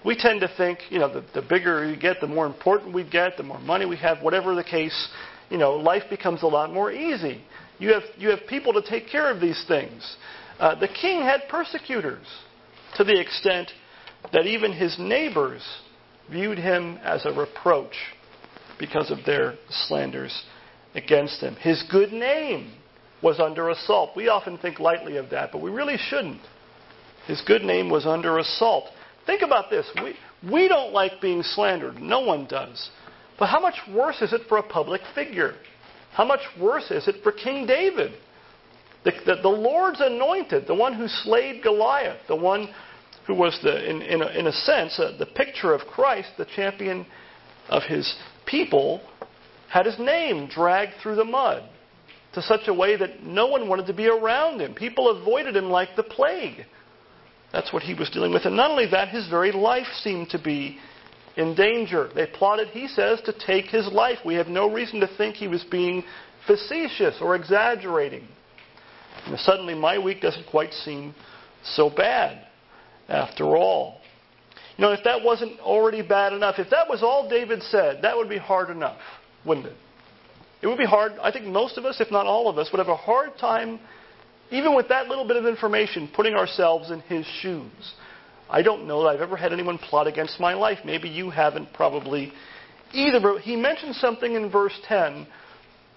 we 0.05 0.15
tend 0.15 0.41
to 0.41 0.51
think, 0.57 0.79
you 0.89 0.99
know, 0.99 1.11
the, 1.13 1.23
the 1.33 1.41
bigger 1.41 1.89
you 1.89 1.97
get, 1.97 2.19
the 2.19 2.27
more 2.27 2.45
important 2.45 2.93
we 2.93 3.07
get, 3.09 3.37
the 3.37 3.43
more 3.43 3.59
money 3.59 3.85
we 3.85 3.97
have, 3.97 4.21
whatever 4.21 4.55
the 4.55 4.63
case, 4.63 5.09
you 5.49 5.57
know, 5.57 5.73
life 5.75 6.03
becomes 6.09 6.43
a 6.43 6.47
lot 6.47 6.73
more 6.73 6.91
easy. 6.91 7.41
You 7.79 7.93
have, 7.93 8.03
you 8.17 8.29
have 8.29 8.39
people 8.47 8.73
to 8.73 8.81
take 8.81 9.07
care 9.07 9.31
of 9.31 9.39
these 9.39 9.63
things. 9.67 10.17
Uh, 10.59 10.75
the 10.79 10.87
king 10.87 11.21
had 11.21 11.41
persecutors 11.49 12.25
to 12.97 13.03
the 13.03 13.19
extent 13.19 13.71
that 14.31 14.45
even 14.45 14.71
his 14.71 14.97
neighbors 14.99 15.63
viewed 16.29 16.57
him 16.57 16.97
as 17.03 17.25
a 17.25 17.31
reproach 17.31 17.95
because 18.79 19.11
of 19.11 19.19
their 19.25 19.55
slanders 19.69 20.43
against 20.95 21.41
him. 21.41 21.55
His 21.55 21.83
good 21.91 22.11
name 22.11 22.71
was 23.21 23.39
under 23.39 23.69
assault. 23.69 24.11
We 24.15 24.27
often 24.27 24.57
think 24.57 24.79
lightly 24.79 25.17
of 25.17 25.29
that, 25.31 25.51
but 25.51 25.61
we 25.61 25.71
really 25.71 25.97
shouldn't. 25.97 26.41
His 27.25 27.41
good 27.47 27.63
name 27.63 27.89
was 27.89 28.05
under 28.05 28.37
assault. 28.37 28.85
Think 29.25 29.41
about 29.41 29.69
this. 29.69 29.89
We, 30.01 30.15
we 30.51 30.67
don't 30.67 30.93
like 30.93 31.21
being 31.21 31.43
slandered. 31.43 32.01
No 32.01 32.21
one 32.21 32.45
does. 32.45 32.89
But 33.39 33.47
how 33.47 33.59
much 33.59 33.75
worse 33.93 34.21
is 34.21 34.33
it 34.33 34.41
for 34.47 34.57
a 34.57 34.63
public 34.63 35.01
figure? 35.15 35.55
How 36.13 36.25
much 36.25 36.41
worse 36.59 36.91
is 36.91 37.07
it 37.07 37.15
for 37.23 37.31
King 37.31 37.65
David? 37.65 38.13
The, 39.03 39.11
the, 39.25 39.35
the 39.41 39.49
Lord's 39.49 39.99
anointed, 39.99 40.67
the 40.67 40.75
one 40.75 40.93
who 40.93 41.07
slayed 41.07 41.63
Goliath, 41.63 42.19
the 42.27 42.35
one 42.35 42.69
who 43.27 43.33
was, 43.33 43.57
the, 43.63 43.89
in, 43.89 44.01
in, 44.01 44.21
a, 44.21 44.27
in 44.27 44.47
a 44.47 44.51
sense, 44.51 44.99
uh, 44.99 45.15
the 45.17 45.25
picture 45.25 45.73
of 45.73 45.81
Christ, 45.81 46.29
the 46.37 46.45
champion 46.55 47.05
of 47.69 47.83
his 47.83 48.15
people, 48.45 49.01
had 49.69 49.85
his 49.85 49.97
name 49.97 50.47
dragged 50.47 50.93
through 51.01 51.15
the 51.15 51.25
mud 51.25 51.63
to 52.33 52.41
such 52.41 52.67
a 52.67 52.73
way 52.73 52.95
that 52.95 53.23
no 53.23 53.47
one 53.47 53.67
wanted 53.67 53.87
to 53.87 53.93
be 53.93 54.07
around 54.07 54.59
him. 54.59 54.73
People 54.73 55.09
avoided 55.09 55.55
him 55.55 55.69
like 55.69 55.89
the 55.95 56.03
plague. 56.03 56.65
That's 57.53 57.71
what 57.71 57.83
he 57.83 57.93
was 57.93 58.09
dealing 58.09 58.33
with. 58.33 58.45
And 58.45 58.57
not 58.57 58.71
only 58.71 58.87
that, 58.87 59.09
his 59.09 59.29
very 59.29 59.51
life 59.51 59.87
seemed 60.01 60.31
to 60.31 60.41
be 60.41 60.79
in 61.37 61.55
danger. 61.55 62.09
They 62.13 62.25
plotted, 62.25 62.69
he 62.69 62.87
says, 62.87 63.21
to 63.25 63.33
take 63.33 63.65
his 63.65 63.87
life. 63.87 64.17
We 64.25 64.33
have 64.35 64.47
no 64.47 64.69
reason 64.71 64.99
to 65.01 65.07
think 65.17 65.35
he 65.35 65.47
was 65.47 65.63
being 65.63 66.03
facetious 66.47 67.15
or 67.21 67.35
exaggerating. 67.35 68.27
And 69.27 69.39
suddenly, 69.39 69.75
my 69.75 69.99
week 69.99 70.19
doesn't 70.19 70.47
quite 70.47 70.73
seem 70.73 71.13
so 71.63 71.89
bad 71.89 72.45
after 73.07 73.55
all. 73.55 73.99
You 74.77 74.85
know, 74.85 74.91
if 74.91 75.03
that 75.03 75.23
wasn't 75.23 75.59
already 75.59 76.01
bad 76.01 76.33
enough, 76.33 76.55
if 76.57 76.71
that 76.71 76.89
was 76.89 77.03
all 77.03 77.29
David 77.29 77.61
said, 77.61 78.01
that 78.01 78.17
would 78.17 78.29
be 78.29 78.39
hard 78.39 78.71
enough, 78.71 78.99
wouldn't 79.45 79.67
it? 79.67 79.75
It 80.63 80.67
would 80.67 80.79
be 80.79 80.85
hard. 80.85 81.13
I 81.21 81.31
think 81.31 81.45
most 81.45 81.77
of 81.77 81.85
us, 81.85 82.01
if 82.01 82.09
not 82.09 82.25
all 82.25 82.49
of 82.49 82.57
us, 82.57 82.69
would 82.71 82.79
have 82.79 82.87
a 82.87 82.95
hard 82.95 83.37
time 83.37 83.79
even 84.51 84.75
with 84.75 84.89
that 84.89 85.07
little 85.07 85.27
bit 85.27 85.37
of 85.37 85.45
information, 85.45 86.09
putting 86.15 86.35
ourselves 86.35 86.91
in 86.91 86.99
his 87.01 87.25
shoes. 87.41 87.93
I 88.49 88.61
don't 88.61 88.87
know 88.87 89.03
that 89.03 89.09
I've 89.09 89.21
ever 89.21 89.35
had 89.35 89.51
anyone 89.51 89.77
plot 89.77 90.07
against 90.07 90.39
my 90.39 90.53
life. 90.53 90.79
Maybe 90.85 91.09
you 91.09 91.29
haven't 91.29 91.73
probably 91.73 92.31
either. 92.93 93.19
But 93.19 93.41
he 93.41 93.55
mentions 93.55 93.99
something 93.99 94.35
in 94.35 94.51
verse 94.51 94.79
10 94.87 95.25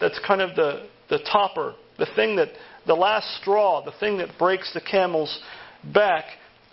that's 0.01 0.19
kind 0.27 0.41
of 0.41 0.57
the, 0.57 0.89
the 1.09 1.19
topper, 1.31 1.75
the 1.99 2.07
thing 2.17 2.37
that, 2.37 2.49
the 2.87 2.95
last 2.95 3.41
straw, 3.41 3.85
the 3.85 3.93
thing 4.01 4.19
that 4.19 4.39
breaks 4.39 4.73
the 4.73 4.81
camel's 4.81 5.43
back. 5.93 6.25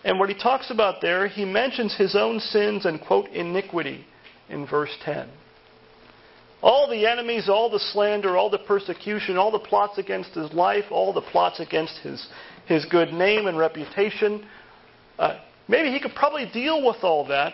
And 0.03 0.19
what 0.19 0.29
he 0.29 0.35
talks 0.35 0.71
about 0.71 1.01
there, 1.01 1.27
he 1.27 1.45
mentions 1.45 1.95
his 1.97 2.15
own 2.15 2.39
sins 2.39 2.85
and, 2.85 3.01
quote, 3.01 3.29
iniquity 3.29 4.05
in 4.49 4.67
verse 4.67 4.95
10. 5.03 5.29
All 6.63 6.89
the 6.89 7.05
enemies, 7.05 7.49
all 7.49 7.69
the 7.69 7.79
slander, 7.91 8.37
all 8.37 8.49
the 8.49 8.57
persecution, 8.57 9.35
all 9.37 9.51
the 9.51 9.59
plots 9.59 9.97
against 9.97 10.33
his 10.33 10.53
life, 10.53 10.85
all 10.91 11.11
the 11.11 11.21
plots 11.21 11.59
against 11.59 11.97
his, 11.99 12.25
his 12.67 12.85
good 12.85 13.11
name 13.11 13.47
and 13.47 13.57
reputation. 13.57 14.45
Uh, 15.19 15.39
maybe 15.67 15.91
he 15.91 15.99
could 15.99 16.15
probably 16.15 16.49
deal 16.53 16.85
with 16.85 17.03
all 17.03 17.27
that, 17.27 17.51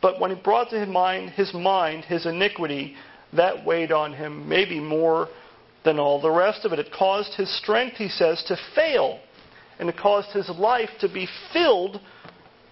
but 0.00 0.20
when 0.20 0.30
he 0.30 0.40
brought 0.40 0.70
to 0.70 0.78
his 0.78 0.88
mind 0.88 1.30
his 1.30 1.52
mind, 1.52 2.04
his 2.04 2.26
iniquity, 2.26 2.94
that 3.32 3.66
weighed 3.66 3.90
on 3.90 4.12
him 4.12 4.48
maybe 4.48 4.78
more 4.78 5.26
than 5.84 5.98
all 5.98 6.22
the 6.22 6.30
rest 6.30 6.64
of 6.64 6.72
it. 6.72 6.78
It 6.78 6.92
caused 6.96 7.34
his 7.34 7.52
strength, 7.58 7.96
he 7.96 8.08
says, 8.08 8.44
to 8.46 8.56
fail, 8.76 9.18
and 9.80 9.88
it 9.88 9.96
caused 9.98 10.30
his 10.30 10.48
life 10.50 10.90
to 11.00 11.12
be 11.12 11.26
filled 11.52 12.00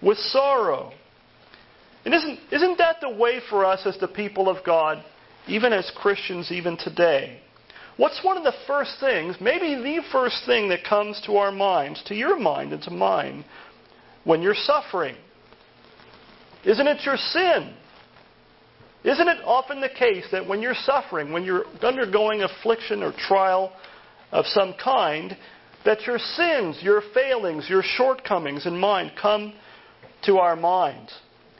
with 0.01 0.17
sorrow. 0.17 0.93
And 2.05 2.13
isn't, 2.13 2.39
isn't 2.53 2.77
that 2.77 3.01
the 3.01 3.09
way 3.09 3.41
for 3.49 3.65
us 3.65 3.81
as 3.85 3.97
the 3.97 4.07
people 4.07 4.47
of 4.47 4.63
God? 4.65 5.03
Even 5.47 5.73
as 5.73 5.91
Christians, 5.95 6.51
even 6.51 6.77
today. 6.77 7.39
What's 7.97 8.23
one 8.23 8.37
of 8.37 8.43
the 8.43 8.53
first 8.65 8.99
things, 8.99 9.35
maybe 9.39 9.75
the 9.75 10.01
first 10.11 10.45
thing 10.45 10.69
that 10.69 10.83
comes 10.83 11.21
to 11.25 11.37
our 11.37 11.51
minds, 11.51 12.01
to 12.07 12.15
your 12.15 12.39
mind 12.39 12.73
and 12.73 12.81
to 12.83 12.91
mine, 12.91 13.45
when 14.23 14.41
you're 14.41 14.55
suffering? 14.55 15.15
Isn't 16.65 16.87
it 16.87 17.05
your 17.05 17.17
sin? 17.17 17.73
Isn't 19.03 19.27
it 19.27 19.39
often 19.43 19.81
the 19.81 19.89
case 19.89 20.25
that 20.31 20.47
when 20.47 20.61
you're 20.61 20.73
suffering, 20.73 21.33
when 21.33 21.43
you're 21.43 21.65
undergoing 21.81 22.41
affliction 22.41 23.03
or 23.03 23.11
trial 23.11 23.73
of 24.31 24.45
some 24.47 24.73
kind, 24.81 25.37
that 25.85 26.07
your 26.07 26.17
sins, 26.17 26.79
your 26.81 27.01
failings, 27.13 27.69
your 27.69 27.83
shortcomings 27.83 28.65
in 28.65 28.79
mind 28.79 29.11
come 29.21 29.53
to 30.23 30.37
our 30.37 30.55
minds? 30.55 31.13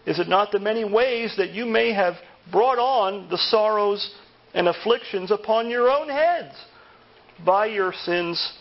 Is 0.05 0.19
it 0.19 0.29
not 0.29 0.51
the 0.51 0.59
many 0.59 0.85
ways 0.85 1.35
that 1.37 1.51
you 1.51 1.65
may 1.65 1.93
have 1.93 2.15
brought 2.51 2.79
on 2.79 3.29
the 3.29 3.37
sorrows 3.37 4.13
and 4.53 4.67
afflictions 4.67 5.31
upon 5.31 5.69
your 5.69 5.89
own 5.89 6.09
heads 6.09 6.55
by 7.45 7.65
your 7.65 7.93
sins 7.93 8.53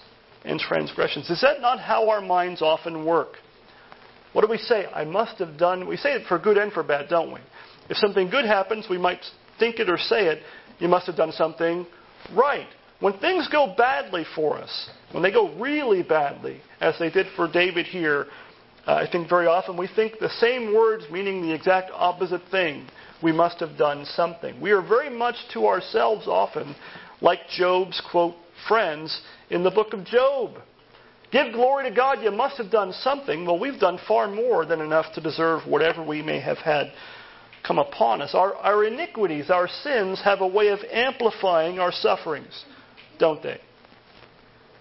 and 0.44 0.58
transgressions. 0.58 1.30
Is 1.30 1.40
that 1.42 1.60
not 1.60 1.78
how 1.78 2.08
our 2.08 2.20
minds 2.20 2.62
often 2.62 3.04
work? 3.04 3.36
What 4.32 4.42
do 4.42 4.50
we 4.50 4.58
say? 4.58 4.86
I 4.86 5.04
must 5.04 5.38
have 5.38 5.58
done. 5.58 5.86
We 5.86 5.96
say 5.96 6.12
it 6.12 6.26
for 6.26 6.38
good 6.38 6.56
and 6.56 6.72
for 6.72 6.82
bad, 6.82 7.08
don't 7.08 7.32
we? 7.32 7.40
If 7.90 7.98
something 7.98 8.30
good 8.30 8.46
happens, 8.46 8.86
we 8.88 8.98
might 8.98 9.20
think 9.58 9.78
it 9.78 9.90
or 9.90 9.98
say 9.98 10.26
it. 10.26 10.42
You 10.78 10.88
must 10.88 11.06
have 11.06 11.16
done 11.16 11.32
something 11.32 11.86
right. 12.34 12.66
When 13.00 13.18
things 13.18 13.48
go 13.48 13.74
badly 13.76 14.24
for 14.34 14.56
us, 14.56 14.90
when 15.10 15.22
they 15.22 15.32
go 15.32 15.54
really 15.58 16.02
badly, 16.02 16.60
as 16.80 16.94
they 16.98 17.10
did 17.10 17.26
for 17.36 17.50
David 17.50 17.86
here, 17.86 18.26
uh, 18.86 18.94
I 18.94 19.10
think 19.10 19.28
very 19.28 19.46
often 19.46 19.76
we 19.76 19.88
think 19.88 20.18
the 20.18 20.30
same 20.40 20.74
words 20.74 21.04
meaning 21.10 21.42
the 21.42 21.52
exact 21.52 21.90
opposite 21.92 22.42
thing 22.50 22.88
we 23.22 23.32
must 23.32 23.60
have 23.60 23.76
done 23.78 24.04
something. 24.04 24.60
We 24.60 24.72
are 24.72 24.82
very 24.82 25.10
much 25.10 25.36
to 25.54 25.66
ourselves 25.66 26.26
often 26.26 26.74
like 27.20 27.40
Job's, 27.48 28.02
quote, 28.10 28.34
friends 28.66 29.20
in 29.50 29.62
the 29.62 29.70
book 29.70 29.92
of 29.92 30.04
Job. 30.04 30.56
Give 31.30 31.52
glory 31.52 31.88
to 31.88 31.94
God, 31.94 32.22
you 32.22 32.30
must 32.30 32.58
have 32.58 32.70
done 32.70 32.92
something. 32.92 33.46
Well, 33.46 33.58
we've 33.58 33.80
done 33.80 33.98
far 34.06 34.28
more 34.28 34.66
than 34.66 34.80
enough 34.80 35.14
to 35.14 35.20
deserve 35.20 35.66
whatever 35.66 36.04
we 36.04 36.20
may 36.20 36.40
have 36.40 36.58
had 36.58 36.92
come 37.66 37.78
upon 37.78 38.20
us. 38.20 38.34
Our, 38.34 38.54
our 38.56 38.84
iniquities, 38.84 39.50
our 39.50 39.68
sins, 39.68 40.20
have 40.24 40.40
a 40.40 40.46
way 40.46 40.68
of 40.68 40.80
amplifying 40.90 41.78
our 41.78 41.92
sufferings, 41.92 42.64
don't 43.18 43.42
they? 43.42 43.60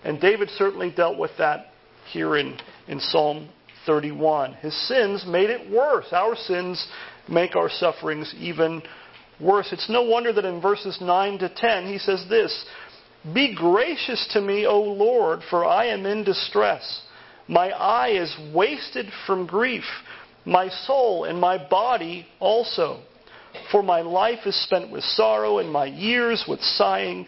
And 0.03 0.19
David 0.19 0.49
certainly 0.57 0.91
dealt 0.91 1.17
with 1.17 1.31
that 1.37 1.67
here 2.11 2.35
in, 2.35 2.57
in 2.87 2.99
Psalm 2.99 3.47
31. 3.85 4.53
His 4.55 4.87
sins 4.87 5.25
made 5.27 5.49
it 5.49 5.71
worse. 5.71 6.07
Our 6.11 6.35
sins 6.35 6.87
make 7.27 7.55
our 7.55 7.69
sufferings 7.69 8.33
even 8.37 8.81
worse. 9.39 9.69
It's 9.71 9.89
no 9.89 10.03
wonder 10.03 10.33
that 10.33 10.45
in 10.45 10.61
verses 10.61 10.97
9 11.01 11.39
to 11.39 11.49
10 11.49 11.87
he 11.87 11.97
says 11.97 12.25
this 12.29 12.65
Be 13.33 13.55
gracious 13.55 14.27
to 14.33 14.41
me, 14.41 14.65
O 14.65 14.81
Lord, 14.81 15.41
for 15.49 15.65
I 15.65 15.87
am 15.87 16.05
in 16.05 16.23
distress. 16.23 17.01
My 17.47 17.71
eye 17.71 18.11
is 18.11 18.35
wasted 18.53 19.07
from 19.25 19.45
grief, 19.45 19.83
my 20.45 20.69
soul 20.69 21.25
and 21.25 21.39
my 21.39 21.57
body 21.57 22.27
also. 22.39 23.01
For 23.71 23.83
my 23.83 24.01
life 24.01 24.45
is 24.45 24.63
spent 24.63 24.89
with 24.89 25.03
sorrow, 25.03 25.59
and 25.59 25.69
my 25.69 25.85
years 25.85 26.45
with 26.47 26.61
sighing. 26.61 27.27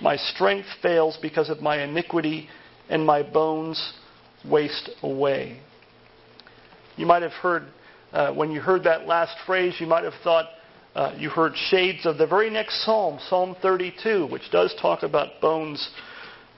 My 0.00 0.16
strength 0.16 0.68
fails 0.80 1.18
because 1.20 1.50
of 1.50 1.60
my 1.60 1.82
iniquity, 1.82 2.48
and 2.88 3.04
my 3.04 3.22
bones 3.22 3.94
waste 4.48 4.90
away. 5.02 5.60
You 6.96 7.06
might 7.06 7.22
have 7.22 7.32
heard 7.32 7.64
uh, 8.12 8.32
when 8.32 8.52
you 8.52 8.60
heard 8.60 8.84
that 8.84 9.06
last 9.06 9.36
phrase, 9.44 9.74
you 9.80 9.88
might 9.88 10.04
have 10.04 10.14
thought 10.22 10.46
uh, 10.94 11.12
you 11.18 11.28
heard 11.28 11.52
shades 11.68 12.06
of 12.06 12.16
the 12.16 12.26
very 12.26 12.48
next 12.48 12.84
psalm, 12.84 13.18
Psalm 13.28 13.56
32, 13.60 14.28
which 14.30 14.48
does 14.52 14.72
talk 14.80 15.02
about 15.02 15.40
bones, 15.40 15.90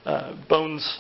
uh, 0.05 0.35
bones 0.51 0.99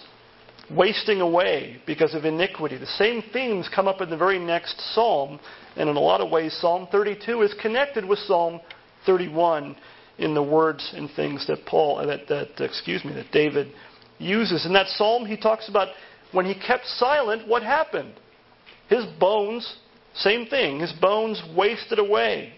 wasting 0.70 1.20
away 1.20 1.76
because 1.86 2.14
of 2.14 2.24
iniquity. 2.24 2.78
The 2.78 2.86
same 2.86 3.22
themes 3.34 3.68
come 3.74 3.86
up 3.86 4.00
in 4.00 4.08
the 4.08 4.16
very 4.16 4.38
next 4.38 4.80
psalm, 4.94 5.38
and 5.76 5.90
in 5.90 5.96
a 5.96 6.00
lot 6.00 6.22
of 6.22 6.30
ways, 6.30 6.56
Psalm 6.58 6.88
32 6.90 7.42
is 7.42 7.54
connected 7.60 8.02
with 8.06 8.18
Psalm 8.20 8.60
31 9.04 9.76
in 10.16 10.32
the 10.32 10.42
words 10.42 10.90
and 10.96 11.10
things 11.10 11.46
that 11.48 11.66
Paul, 11.66 11.98
uh, 11.98 12.06
that, 12.06 12.28
that 12.28 12.64
excuse 12.64 13.04
me, 13.04 13.12
that 13.12 13.30
David 13.30 13.68
uses. 14.18 14.64
In 14.64 14.72
that 14.72 14.88
psalm, 14.88 15.26
he 15.26 15.36
talks 15.36 15.68
about 15.68 15.88
when 16.32 16.46
he 16.46 16.54
kept 16.54 16.86
silent, 16.86 17.46
what 17.46 17.62
happened? 17.62 18.14
His 18.88 19.04
bones 19.18 19.76
same 20.16 20.46
thing. 20.46 20.80
His 20.80 20.92
bones 20.94 21.42
wasted 21.54 21.98
away. 21.98 22.54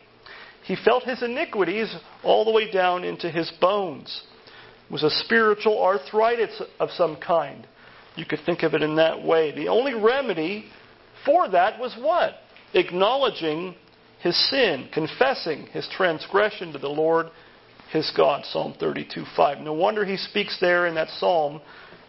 He 0.64 0.76
felt 0.76 1.04
his 1.04 1.22
iniquities 1.22 1.94
all 2.22 2.44
the 2.44 2.52
way 2.52 2.70
down 2.70 3.04
into 3.04 3.30
his 3.30 3.50
bones. 3.60 4.22
It 4.88 4.92
was 4.92 5.02
a 5.02 5.10
spiritual 5.10 5.82
arthritis 5.82 6.62
of 6.78 6.90
some 6.90 7.16
kind. 7.16 7.66
You 8.16 8.24
could 8.24 8.40
think 8.46 8.62
of 8.62 8.74
it 8.74 8.82
in 8.82 8.96
that 8.96 9.22
way. 9.22 9.52
The 9.52 9.68
only 9.68 9.94
remedy 9.94 10.66
for 11.24 11.48
that 11.48 11.78
was 11.78 11.96
what? 11.98 12.34
Acknowledging 12.74 13.74
his 14.20 14.36
sin, 14.50 14.88
confessing 14.92 15.66
his 15.66 15.88
transgression 15.96 16.72
to 16.72 16.78
the 16.78 16.88
Lord 16.88 17.28
his 17.90 18.12
God. 18.16 18.44
Psalm 18.44 18.74
32 18.78 19.24
5. 19.36 19.60
No 19.60 19.72
wonder 19.72 20.04
he 20.04 20.16
speaks 20.16 20.58
there 20.60 20.86
in 20.86 20.94
that 20.94 21.08
psalm, 21.18 21.60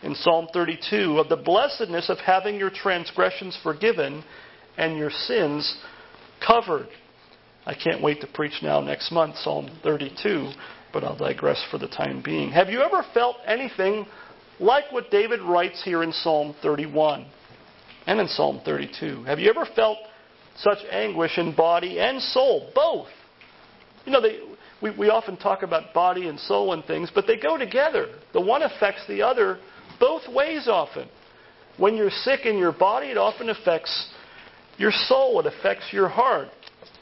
in 0.01 0.15
Psalm 0.15 0.47
32, 0.53 1.19
of 1.19 1.29
the 1.29 1.35
blessedness 1.35 2.09
of 2.09 2.17
having 2.19 2.55
your 2.55 2.69
transgressions 2.69 3.57
forgiven 3.61 4.23
and 4.77 4.97
your 4.97 5.09
sins 5.09 5.77
covered. 6.45 6.87
I 7.65 7.73
can't 7.73 8.01
wait 8.01 8.21
to 8.21 8.27
preach 8.27 8.61
now 8.61 8.79
next 8.79 9.11
month, 9.11 9.35
Psalm 9.37 9.69
32, 9.83 10.51
but 10.93 11.03
I'll 11.03 11.17
digress 11.17 11.63
for 11.69 11.77
the 11.77 11.87
time 11.87 12.21
being. 12.23 12.51
Have 12.51 12.69
you 12.69 12.81
ever 12.81 13.03
felt 13.13 13.37
anything 13.45 14.05
like 14.59 14.85
what 14.91 15.11
David 15.11 15.41
writes 15.41 15.81
here 15.83 16.03
in 16.03 16.11
Psalm 16.11 16.55
31 16.61 17.27
and 18.07 18.19
in 18.19 18.27
Psalm 18.27 18.61
32? 18.63 19.25
Have 19.25 19.39
you 19.39 19.49
ever 19.49 19.67
felt 19.75 19.97
such 20.57 20.79
anguish 20.91 21.37
in 21.37 21.53
body 21.55 21.99
and 21.99 22.21
soul, 22.21 22.71
both? 22.73 23.07
You 24.05 24.13
know, 24.13 24.21
they, 24.21 24.39
we, 24.81 24.91
we 24.91 25.09
often 25.09 25.35
talk 25.37 25.61
about 25.61 25.93
body 25.93 26.27
and 26.27 26.39
soul 26.39 26.73
and 26.73 26.83
things, 26.85 27.11
but 27.13 27.27
they 27.27 27.37
go 27.37 27.57
together. 27.57 28.07
The 28.33 28.41
one 28.41 28.63
affects 28.63 29.01
the 29.07 29.21
other 29.21 29.59
both 29.99 30.27
ways 30.33 30.67
often. 30.67 31.07
When 31.77 31.95
you're 31.95 32.09
sick 32.09 32.45
in 32.45 32.57
your 32.57 32.73
body, 32.73 33.07
it 33.07 33.17
often 33.17 33.49
affects 33.49 34.09
your 34.77 34.91
soul, 34.91 35.39
it 35.39 35.45
affects 35.45 35.85
your 35.91 36.09
heart. 36.09 36.49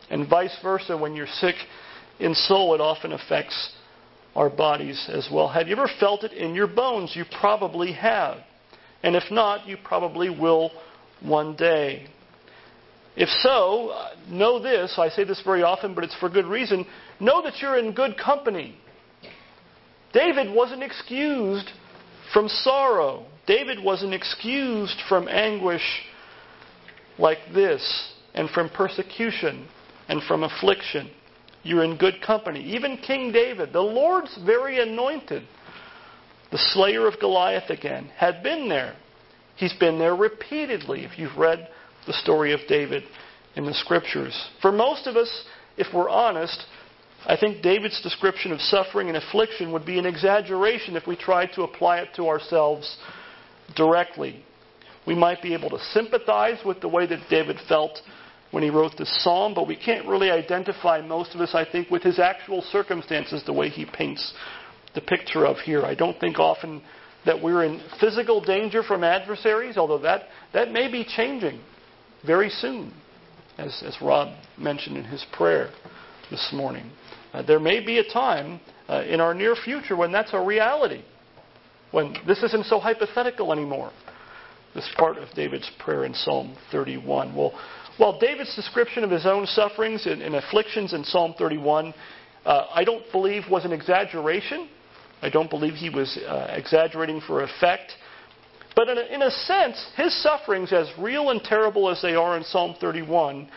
And 0.10 0.28
vice 0.30 0.56
versa, 0.62 0.98
when 0.98 1.16
you're 1.16 1.28
sick 1.28 1.56
in 2.20 2.34
soul, 2.34 2.74
it 2.74 2.82
often 2.82 3.12
affects 3.12 3.74
our 4.36 4.50
bodies 4.50 5.10
as 5.12 5.28
well. 5.32 5.48
Have 5.48 5.68
you 5.68 5.76
ever 5.76 5.90
felt 6.00 6.24
it 6.24 6.32
in 6.32 6.54
your 6.54 6.68
bones? 6.68 7.14
You 7.16 7.26
probably 7.40 7.92
have. 7.94 8.38
And 9.04 9.16
if 9.16 9.24
not, 9.32 9.68
you 9.68 9.78
probably 9.84 10.30
will 10.30 10.72
one 11.22 11.56
day. 11.56 12.08
If 13.16 13.30
so, 13.42 14.10
know 14.30 14.62
this. 14.62 14.94
I 15.00 15.10
say 15.10 15.24
this 15.24 15.42
very 15.44 15.64
often, 15.64 15.96
but 15.96 16.04
it's 16.04 16.16
for 16.20 16.30
good 16.30 16.46
reason. 16.46 16.86
Know 17.20 17.42
that 17.42 17.56
you're 17.60 17.78
in 17.78 17.94
good 17.94 18.16
company. 18.16 18.76
David 20.14 20.54
wasn't 20.54 20.84
excused 20.84 21.70
from 22.34 22.48
sorrow. 22.48 23.26
David 23.46 23.84
wasn't 23.84 24.14
excused 24.14 25.02
from 25.08 25.28
anguish 25.28 26.04
like 27.18 27.40
this, 27.54 28.14
and 28.34 28.50
from 28.50 28.70
persecution 28.70 29.68
and 30.08 30.22
from 30.24 30.44
affliction. 30.44 31.10
You're 31.64 31.84
in 31.84 31.98
good 31.98 32.22
company. 32.26 32.62
Even 32.62 32.98
King 32.98 33.32
David, 33.32 33.74
the 33.74 33.82
Lord's 33.82 34.38
very 34.46 34.80
anointed, 34.80 35.44
the 36.52 36.58
slayer 36.58 37.08
of 37.08 37.20
Goliath 37.20 37.70
again, 37.70 38.10
had 38.16 38.44
been 38.44 38.70
there. 38.70 38.96
He's 39.56 39.74
been 39.74 39.98
there 39.98 40.16
repeatedly. 40.16 41.04
If 41.04 41.18
you've 41.18 41.36
read 41.38 41.68
the 42.06 42.14
story 42.14 42.54
of 42.54 42.60
David 42.68 43.04
in 43.56 43.66
the 43.66 43.74
scriptures. 43.74 44.50
For 44.62 44.72
most 44.72 45.08
of 45.08 45.16
us, 45.16 45.46
if 45.78 45.94
we're 45.94 46.10
honest, 46.10 46.64
I 47.28 47.36
think 47.36 47.62
David's 47.62 48.02
description 48.02 48.54
of 48.54 48.62
suffering 48.62 49.10
and 49.10 49.18
affliction 49.18 49.74
would 49.74 49.86
be 49.86 50.00
an 50.00 50.06
exaggeration 50.06 50.96
if 50.96 51.06
we 51.06 51.18
tried 51.18 51.52
to 51.56 51.64
apply 51.64 52.00
it 52.00 52.10
to 52.16 52.30
ourselves 52.30 52.98
directly. 53.76 54.46
We 55.06 55.14
might 55.14 55.42
be 55.42 55.54
able 55.54 55.70
to 55.72 55.80
sympathize 55.92 56.60
with 56.66 56.80
the 56.80 56.88
way 56.88 57.06
that 57.06 57.30
David 57.30 57.58
felt 57.68 58.00
when 58.52 58.64
he 58.64 58.70
wrote 58.70 58.94
this 58.98 59.12
psalm, 59.24 59.54
but 59.54 59.68
we 59.68 59.76
can't 59.76 60.08
really 60.08 60.32
identify 60.32 61.02
most 61.02 61.36
of 61.36 61.42
us, 61.42 61.54
I 61.54 61.66
think, 61.70 61.90
with 61.92 62.02
his 62.02 62.18
actual 62.18 62.62
circumstances 62.62 63.44
the 63.46 63.52
way 63.52 63.68
he 63.68 63.86
paints 63.86 64.34
the 64.96 65.02
picture 65.02 65.46
of 65.46 65.58
here. 65.58 65.84
I 65.84 65.96
don't 65.96 66.18
think 66.22 66.40
often 66.40 66.82
that 67.26 67.42
we're 67.42 67.66
in 67.66 67.82
physical 68.00 68.40
danger 68.40 68.84
from 68.84 69.04
adversaries, 69.04 69.76
although 69.76 69.98
that, 70.00 70.24
that 70.54 70.72
may 70.72 70.90
be 70.90 71.04
changing 71.04 71.60
very 72.26 72.50
soon, 72.50 72.94
as, 73.58 73.84
as 73.86 73.98
Rob 74.02 74.30
mentioned 74.58 74.96
in 74.96 75.04
his 75.04 75.26
prayer 75.34 75.72
this 76.32 76.54
morning. 76.54 76.90
Uh, 77.34 77.42
there 77.42 77.60
may 77.60 77.84
be 77.84 78.00
a 78.00 78.04
time 78.04 78.60
uh, 78.90 79.04
in 79.04 79.20
our 79.20 79.34
near 79.34 79.56
future 79.56 79.96
when 79.96 80.12
that's 80.12 80.34
a 80.34 80.40
reality, 80.40 81.04
when 81.92 82.16
this 82.26 82.42
isn't 82.44 82.66
so 82.66 82.80
hypothetical 82.80 83.52
anymore. 83.52 83.92
This 84.74 84.90
part 84.98 85.18
of 85.18 85.30
David's 85.36 85.70
prayer 85.80 86.06
in 86.06 86.14
Psalm 86.14 86.56
31. 86.72 87.36
Well, 87.36 87.58
while 87.98 88.20
David's 88.20 88.56
description 88.56 89.04
of 89.04 89.10
his 89.10 89.26
own 89.26 89.46
sufferings 89.48 90.06
and, 90.06 90.22
and 90.22 90.36
afflictions 90.36 90.94
in 90.94 91.04
Psalm 91.04 91.34
31, 91.38 91.94
uh, 92.46 92.68
I 92.74 92.84
don't 92.84 93.04
believe 93.12 93.44
was 93.50 93.66
an 93.66 93.74
exaggeration. 93.74 94.70
I 95.22 95.30
don't 95.30 95.50
believe 95.50 95.74
he 95.74 95.90
was 95.90 96.18
uh, 96.18 96.48
exaggerating 96.52 97.22
for 97.22 97.44
effect. 97.44 97.94
But 98.76 98.90
in 98.90 98.98
a, 99.00 99.02
in 99.02 99.22
a 99.24 99.32
sense, 99.32 99.84
his 99.96 100.16
sufferings, 100.22 100.72
as 100.72 100.88
real 101.00 101.32
and 101.32 101.42
terrible 101.42 101.90
as 101.90 102.00
they 102.04 102.14
are 102.14 102.38
in 102.38 102.44
Psalm 102.44 102.76
31, 102.80 103.50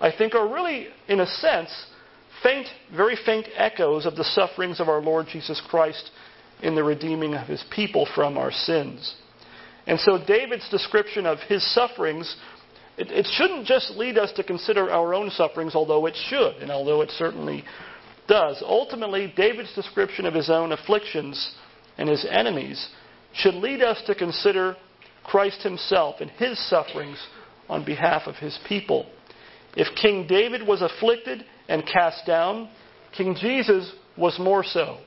I 0.00 0.10
think 0.10 0.34
are 0.34 0.52
really, 0.52 0.88
in 1.06 1.20
a 1.20 1.26
sense, 1.26 1.70
faint, 2.44 2.68
very 2.94 3.16
faint 3.26 3.48
echoes 3.56 4.06
of 4.06 4.14
the 4.14 4.22
sufferings 4.22 4.78
of 4.78 4.88
our 4.88 5.00
Lord 5.00 5.26
Jesus 5.26 5.60
Christ 5.68 6.10
in 6.62 6.76
the 6.76 6.84
redeeming 6.84 7.34
of 7.34 7.48
his 7.48 7.64
people 7.74 8.06
from 8.14 8.38
our 8.38 8.52
sins. 8.52 9.16
And 9.86 9.98
so 9.98 10.24
David's 10.24 10.68
description 10.70 11.26
of 11.26 11.38
his 11.48 11.64
sufferings, 11.74 12.36
it, 12.96 13.10
it, 13.10 13.26
shouldn't 13.32 13.66
just 13.66 13.90
lead 13.96 14.16
us 14.16 14.32
to 14.36 14.44
consider 14.44 14.90
our 14.90 15.14
own 15.14 15.30
sufferings, 15.30 15.74
although 15.74 16.06
it 16.06 16.14
should, 16.28 16.56
and 16.56 16.70
although 16.70 17.00
it 17.00 17.10
certainly 17.10 17.64
does. 18.28 18.62
Ultimately, 18.64 19.32
David's 19.36 19.74
description 19.74 20.24
of 20.24 20.34
his 20.34 20.48
own 20.48 20.72
afflictions 20.72 21.54
and 21.98 22.08
his 22.08 22.26
enemies 22.30 22.88
should 23.34 23.54
lead 23.54 23.82
us 23.82 24.00
to 24.06 24.14
consider 24.14 24.76
Christ 25.24 25.62
himself 25.62 26.16
and 26.20 26.30
his 26.30 26.58
sufferings 26.68 27.18
on 27.68 27.84
behalf 27.84 28.22
of 28.26 28.36
his 28.36 28.58
people. 28.68 29.06
If 29.76 29.94
King 29.96 30.26
David 30.26 30.66
was 30.66 30.82
afflicted 30.82 31.44
and 31.68 31.86
cast 31.86 32.26
down, 32.26 32.68
King 33.16 33.36
Jesus 33.40 33.92
was 34.16 34.38
more 34.38 34.64
so. 34.64 34.98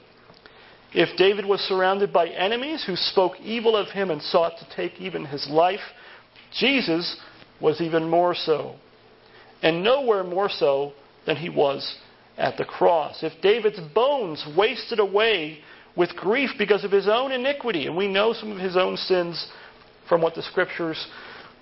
If 0.93 1.17
David 1.17 1.45
was 1.45 1.59
surrounded 1.61 2.13
by 2.13 2.27
enemies 2.27 2.83
who 2.85 2.95
spoke 2.95 3.39
evil 3.41 3.75
of 3.75 3.89
him 3.89 4.09
and 4.09 4.21
sought 4.21 4.53
to 4.59 4.75
take 4.75 4.99
even 4.99 5.25
his 5.25 5.47
life, 5.49 5.81
Jesus 6.57 7.19
was 7.61 7.81
even 7.81 8.09
more 8.09 8.35
so. 8.35 8.75
And 9.61 9.83
nowhere 9.83 10.23
more 10.23 10.49
so 10.49 10.93
than 11.25 11.35
he 11.35 11.49
was 11.49 11.97
at 12.37 12.57
the 12.57 12.65
cross. 12.65 13.23
If 13.23 13.41
David's 13.41 13.79
bones 13.93 14.45
wasted 14.55 14.99
away 14.99 15.59
with 15.95 16.15
grief 16.15 16.51
because 16.57 16.83
of 16.83 16.91
his 16.91 17.07
own 17.07 17.31
iniquity, 17.31 17.87
and 17.87 17.97
we 17.97 18.07
know 18.07 18.33
some 18.33 18.51
of 18.51 18.59
his 18.59 18.77
own 18.77 18.95
sins 18.97 19.51
from 20.07 20.21
what 20.21 20.35
the 20.35 20.43
scriptures 20.43 21.07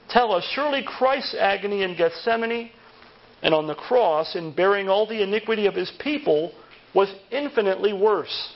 tell 0.09 0.33
us, 0.33 0.47
surely 0.53 0.83
Christ's 0.85 1.35
agony 1.39 1.83
in 1.83 1.95
Gethsemane 1.95 2.71
and 3.45 3.53
on 3.53 3.67
the 3.67 3.75
cross 3.75 4.35
in 4.35 4.51
bearing 4.51 4.89
all 4.89 5.05
the 5.05 5.21
iniquity 5.21 5.67
of 5.67 5.75
his 5.75 5.91
people 5.99 6.51
was 6.95 7.13
infinitely 7.29 7.93
worse. 7.93 8.55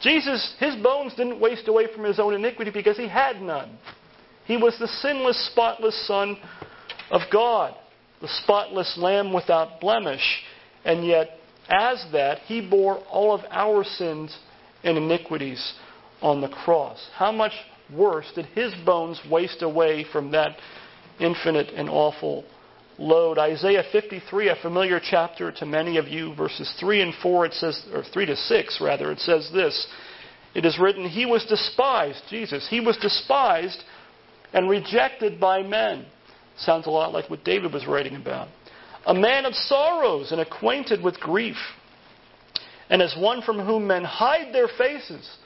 Jesus, 0.00 0.56
his 0.58 0.74
bones 0.82 1.14
didn't 1.14 1.38
waste 1.38 1.68
away 1.68 1.86
from 1.94 2.02
his 2.02 2.18
own 2.18 2.34
iniquity 2.34 2.72
because 2.72 2.96
he 2.96 3.06
had 3.06 3.40
none. 3.40 3.78
He 4.44 4.56
was 4.56 4.76
the 4.80 4.88
sinless, 4.88 5.48
spotless 5.52 5.94
Son 6.08 6.36
of 7.12 7.20
God, 7.32 7.76
the 8.20 8.26
spotless 8.42 8.98
Lamb 8.98 9.32
without 9.32 9.80
blemish. 9.80 10.42
And 10.84 11.06
yet, 11.06 11.38
as 11.68 12.04
that, 12.10 12.40
he 12.40 12.60
bore 12.60 12.96
all 13.08 13.32
of 13.32 13.42
our 13.52 13.84
sins 13.84 14.36
and 14.82 14.98
iniquities 14.98 15.74
on 16.20 16.40
the 16.40 16.48
cross. 16.48 17.06
How 17.14 17.30
much 17.30 17.52
worse 17.94 18.26
did 18.34 18.46
his 18.46 18.74
bones 18.84 19.20
waste 19.30 19.62
away 19.62 20.04
from 20.10 20.32
that 20.32 20.56
infinite 21.20 21.68
and 21.68 21.88
awful 21.88 22.44
load? 23.02 23.38
Isaiah 23.38 23.84
53, 23.90 24.48
a 24.48 24.56
familiar 24.56 25.00
chapter 25.02 25.52
to 25.52 25.66
many 25.66 25.96
of 25.96 26.08
you, 26.08 26.34
verses 26.34 26.72
3 26.80 27.02
and 27.02 27.14
4, 27.22 27.46
it 27.46 27.52
says, 27.54 27.84
or 27.92 28.02
3 28.04 28.26
to 28.26 28.36
6 28.36 28.80
rather, 28.80 29.10
it 29.10 29.18
says 29.20 29.50
this. 29.52 29.86
It 30.54 30.64
is 30.64 30.78
written, 30.78 31.08
He 31.08 31.26
was 31.26 31.44
despised, 31.44 32.22
Jesus, 32.30 32.66
He 32.68 32.80
was 32.80 32.96
despised 32.98 33.82
and 34.52 34.68
rejected 34.68 35.40
by 35.40 35.62
men. 35.62 36.06
Sounds 36.58 36.86
a 36.86 36.90
lot 36.90 37.12
like 37.12 37.30
what 37.30 37.44
David 37.44 37.72
was 37.72 37.86
writing 37.86 38.16
about. 38.16 38.48
A 39.06 39.14
man 39.14 39.46
of 39.46 39.54
sorrows 39.54 40.30
and 40.30 40.40
acquainted 40.40 41.02
with 41.02 41.18
grief 41.18 41.56
and 42.92 43.00
as 43.00 43.16
one 43.18 43.40
from 43.40 43.58
whom 43.58 43.86
men 43.86 44.04
hide 44.04 44.52
their 44.52 44.68
faces. 44.68 45.38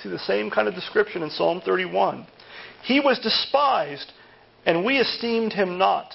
See 0.00 0.08
the 0.08 0.18
same 0.20 0.48
kind 0.48 0.68
of 0.68 0.74
description 0.74 1.24
in 1.24 1.30
Psalm 1.30 1.60
31. 1.64 2.24
He 2.84 3.00
was 3.00 3.18
despised, 3.18 4.12
and 4.64 4.84
we 4.84 4.98
esteemed 4.98 5.52
him 5.52 5.76
not. 5.76 6.14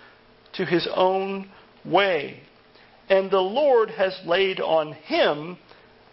to 0.53 0.65
his 0.65 0.87
own 0.93 1.49
way. 1.85 2.39
And 3.09 3.29
the 3.29 3.39
Lord 3.39 3.89
has 3.91 4.17
laid 4.25 4.59
on 4.59 4.93
him 4.93 5.57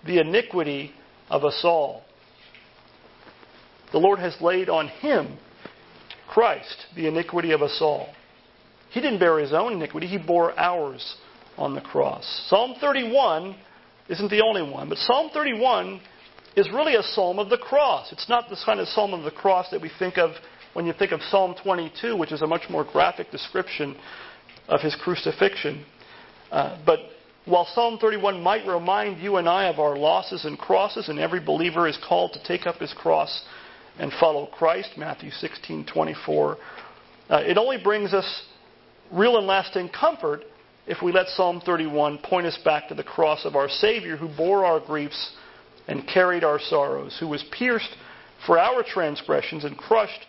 the 0.06 0.20
iniquity 0.20 0.92
of 1.30 1.44
us 1.44 1.60
all. 1.64 2.02
The 3.92 3.98
Lord 3.98 4.18
has 4.18 4.36
laid 4.40 4.68
on 4.68 4.88
him, 4.88 5.38
Christ, 6.28 6.86
the 6.94 7.06
iniquity 7.06 7.52
of 7.52 7.62
us 7.62 7.78
all. 7.80 8.08
He 8.90 9.00
didn't 9.00 9.18
bear 9.18 9.38
his 9.38 9.52
own 9.52 9.72
iniquity, 9.72 10.06
he 10.06 10.18
bore 10.18 10.58
ours 10.58 11.16
on 11.56 11.74
the 11.74 11.80
cross. 11.80 12.24
Psalm 12.48 12.74
31 12.80 13.56
isn't 14.08 14.30
the 14.30 14.42
only 14.42 14.62
one, 14.62 14.88
but 14.88 14.98
Psalm 14.98 15.30
31 15.32 16.00
is 16.56 16.68
really 16.72 16.96
a 16.96 17.02
psalm 17.02 17.38
of 17.38 17.50
the 17.50 17.58
cross. 17.58 18.10
It's 18.12 18.28
not 18.28 18.48
the 18.48 18.56
kind 18.64 18.80
of 18.80 18.88
psalm 18.88 19.14
of 19.14 19.24
the 19.24 19.30
cross 19.30 19.66
that 19.70 19.80
we 19.80 19.90
think 19.98 20.18
of 20.18 20.32
when 20.74 20.86
you 20.86 20.92
think 20.92 21.12
of 21.12 21.20
Psalm 21.30 21.54
22, 21.62 22.16
which 22.16 22.32
is 22.32 22.42
a 22.42 22.46
much 22.46 22.62
more 22.70 22.84
graphic 22.84 23.30
description 23.30 23.96
of 24.68 24.80
his 24.80 24.94
crucifixion. 24.96 25.84
Uh, 26.50 26.78
but 26.84 27.00
while 27.44 27.66
Psalm 27.74 27.98
31 27.98 28.42
might 28.42 28.66
remind 28.66 29.22
you 29.22 29.36
and 29.36 29.48
I 29.48 29.64
of 29.64 29.78
our 29.78 29.96
losses 29.96 30.44
and 30.44 30.58
crosses, 30.58 31.08
and 31.08 31.18
every 31.18 31.40
believer 31.40 31.88
is 31.88 31.98
called 32.06 32.34
to 32.34 32.44
take 32.44 32.66
up 32.66 32.76
his 32.76 32.92
cross 32.92 33.44
and 33.98 34.12
follow 34.20 34.46
Christ, 34.46 34.90
Matthew 34.96 35.30
16:24, 35.30 36.56
uh, 37.30 37.42
it 37.46 37.58
only 37.58 37.78
brings 37.78 38.14
us 38.14 38.42
real 39.10 39.38
and 39.38 39.46
lasting 39.46 39.88
comfort 39.88 40.44
if 40.86 41.02
we 41.02 41.12
let 41.12 41.28
Psalm 41.28 41.60
31 41.60 42.18
point 42.18 42.46
us 42.46 42.58
back 42.64 42.88
to 42.88 42.94
the 42.94 43.02
cross 43.02 43.44
of 43.44 43.56
our 43.56 43.68
Savior 43.68 44.16
who 44.16 44.28
bore 44.28 44.64
our 44.64 44.80
griefs 44.80 45.32
and 45.86 46.06
carried 46.06 46.44
our 46.44 46.58
sorrows, 46.58 47.16
who 47.18 47.28
was 47.28 47.44
pierced 47.50 47.96
for 48.46 48.58
our 48.58 48.82
transgressions 48.82 49.64
and 49.64 49.76
crushed 49.76 50.26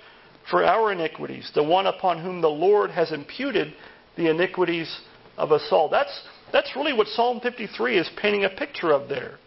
for 0.49 0.63
our 0.63 0.91
iniquities, 0.91 1.51
the 1.53 1.63
one 1.63 1.85
upon 1.85 2.21
whom 2.21 2.41
the 2.41 2.49
Lord 2.49 2.89
has 2.91 3.11
imputed 3.11 3.73
the 4.19 4.29
iniquities 4.29 4.99
of 5.37 5.53
us 5.53 5.65
all. 5.71 5.89
That's, 5.89 6.11
that's 6.51 6.75
really 6.75 6.93
what 6.93 7.07
Psalm 7.07 7.39
53 7.39 7.97
is 7.97 8.09
painting 8.21 8.43
a 8.43 8.49
picture 8.49 8.91
of 8.91 9.07
there, 9.07 9.39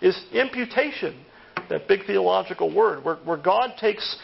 is 0.00 0.18
imputation, 0.32 1.24
that 1.68 1.88
big 1.88 2.06
theological 2.06 2.72
word, 2.72 3.04
where, 3.04 3.16
where 3.16 3.36
God 3.36 3.72
takes 3.78 4.16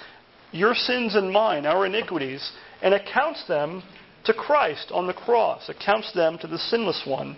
your 0.53 0.75
sins 0.75 1.17
and 1.17 1.31
mine, 1.31 1.67
our 1.67 1.85
iniquities, 1.87 2.53
and 2.83 2.95
accounts 2.95 3.47
them 3.49 3.83
to 4.25 4.33
Christ 4.33 4.93
on 4.93 5.09
the 5.09 5.13
cross, 5.13 5.69
accounts 5.69 6.13
them 6.15 6.39
to 6.39 6.47
the 6.47 6.59
sinless 6.59 7.03
one, 7.05 7.37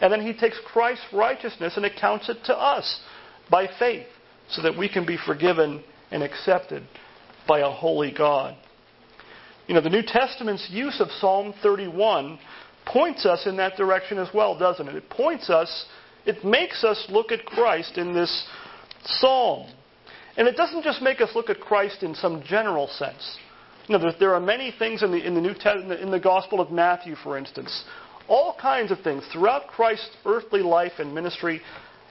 and 0.00 0.12
then 0.12 0.24
he 0.24 0.32
takes 0.32 0.60
Christ's 0.64 1.06
righteousness 1.12 1.76
and 1.76 1.84
accounts 1.84 2.28
it 2.28 2.38
to 2.44 2.56
us 2.56 3.00
by 3.50 3.68
faith 3.80 4.06
so 4.48 4.62
that 4.62 4.78
we 4.78 4.88
can 4.88 5.04
be 5.04 5.18
forgiven 5.26 5.82
and 6.12 6.22
accepted 6.22 6.84
by 7.48 7.60
a 7.60 7.70
holy 7.70 8.12
God. 8.16 8.56
You 9.66 9.74
know, 9.74 9.80
the 9.80 9.90
New 9.90 10.02
Testament's 10.02 10.68
use 10.70 11.00
of 11.00 11.10
Psalm 11.20 11.52
31 11.62 12.38
points 12.84 13.26
us 13.26 13.46
in 13.46 13.56
that 13.56 13.76
direction 13.76 14.18
as 14.18 14.28
well, 14.32 14.56
doesn't 14.56 14.88
it? 14.88 14.94
It 14.94 15.10
points 15.10 15.50
us, 15.50 15.86
it 16.24 16.44
makes 16.44 16.84
us 16.84 17.04
look 17.08 17.32
at 17.32 17.44
Christ 17.44 17.98
in 17.98 18.14
this 18.14 18.46
psalm. 19.04 19.68
And 20.36 20.46
it 20.46 20.56
doesn't 20.56 20.84
just 20.84 21.02
make 21.02 21.20
us 21.20 21.30
look 21.34 21.50
at 21.50 21.60
Christ 21.60 22.02
in 22.02 22.14
some 22.14 22.42
general 22.44 22.86
sense. 22.86 23.38
You 23.88 23.98
know, 23.98 24.12
there, 24.18 24.34
are 24.34 24.40
many 24.40 24.72
things 24.78 25.02
in 25.02 25.10
the, 25.10 25.24
in 25.24 25.34
the 25.34 25.40
New 25.40 25.54
Testament, 25.54 26.00
in 26.00 26.10
the 26.10 26.20
Gospel 26.20 26.60
of 26.60 26.70
Matthew, 26.70 27.16
for 27.16 27.36
instance, 27.36 27.84
all 28.28 28.56
kinds 28.60 28.90
of 28.90 29.00
things 29.00 29.24
throughout 29.32 29.68
Christ's 29.68 30.16
earthly 30.24 30.60
life 30.60 30.92
and 30.98 31.14
ministry, 31.14 31.60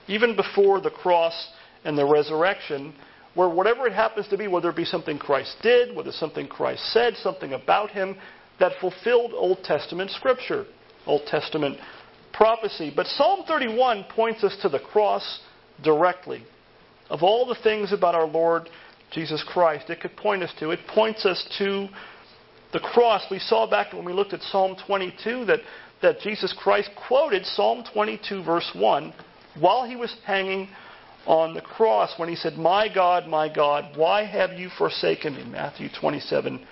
even 0.07 0.35
before 0.35 0.81
the 0.81 0.89
cross 0.89 1.51
and 1.83 1.97
the 1.97 2.05
resurrection, 2.05 2.93
where 3.35 3.49
whatever 3.49 3.85
it 3.85 3.93
happens 3.93 4.27
to 4.29 4.37
be, 4.37 4.47
whether 4.47 4.69
it 4.69 4.75
be 4.75 4.85
something 4.85 5.19
Christ 5.19 5.57
did, 5.61 5.95
whether 5.95 6.11
something 6.11 6.47
Christ 6.47 6.91
said, 6.91 7.15
something 7.17 7.53
about 7.53 7.91
him, 7.91 8.17
that 8.59 8.73
fulfilled 8.79 9.31
Old 9.33 9.63
Testament 9.63 10.09
scripture, 10.11 10.65
Old 11.05 11.25
Testament 11.27 11.77
prophecy. 12.33 12.91
But 12.95 13.07
Psalm 13.07 13.43
31 13.47 14.05
points 14.15 14.43
us 14.43 14.57
to 14.61 14.69
the 14.69 14.79
cross 14.79 15.41
directly. 15.83 16.43
Of 17.09 17.21
all 17.21 17.45
the 17.45 17.55
things 17.61 17.93
about 17.93 18.15
our 18.15 18.25
Lord 18.25 18.69
Jesus 19.11 19.43
Christ 19.47 19.89
it 19.89 20.01
could 20.01 20.15
point 20.17 20.43
us 20.43 20.53
to, 20.59 20.71
it 20.71 20.79
points 20.87 21.25
us 21.25 21.45
to 21.59 21.87
the 22.73 22.79
cross. 22.79 23.23
We 23.29 23.39
saw 23.39 23.69
back 23.69 23.93
when 23.93 24.05
we 24.05 24.13
looked 24.13 24.33
at 24.33 24.41
Psalm 24.41 24.75
22 24.87 25.45
that, 25.45 25.59
that 26.01 26.19
Jesus 26.19 26.53
Christ 26.57 26.89
quoted 27.07 27.45
Psalm 27.45 27.83
22, 27.93 28.43
verse 28.43 28.69
1, 28.75 29.13
while 29.59 29.85
he 29.85 29.95
was 29.95 30.15
hanging 30.25 30.67
on 31.25 31.53
the 31.53 31.61
cross 31.61 32.13
when 32.17 32.29
he 32.29 32.35
said, 32.35 32.53
My 32.53 32.93
God, 32.93 33.27
my 33.27 33.53
God, 33.53 33.97
why 33.97 34.25
have 34.25 34.53
you 34.53 34.69
forsaken 34.77 35.35
me? 35.35 35.43
Matthew 35.43 35.89
27, 35.99 36.65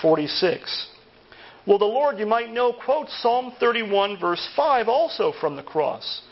46. 0.00 0.88
Well, 1.66 1.78
the 1.78 1.84
Lord, 1.84 2.18
you 2.18 2.26
might 2.26 2.52
know, 2.52 2.72
quotes 2.72 3.14
Psalm 3.22 3.54
31, 3.58 4.18
verse 4.20 4.46
5, 4.54 4.88
also 4.88 5.32
from 5.40 5.56
the 5.56 5.62
cross, 5.62 6.22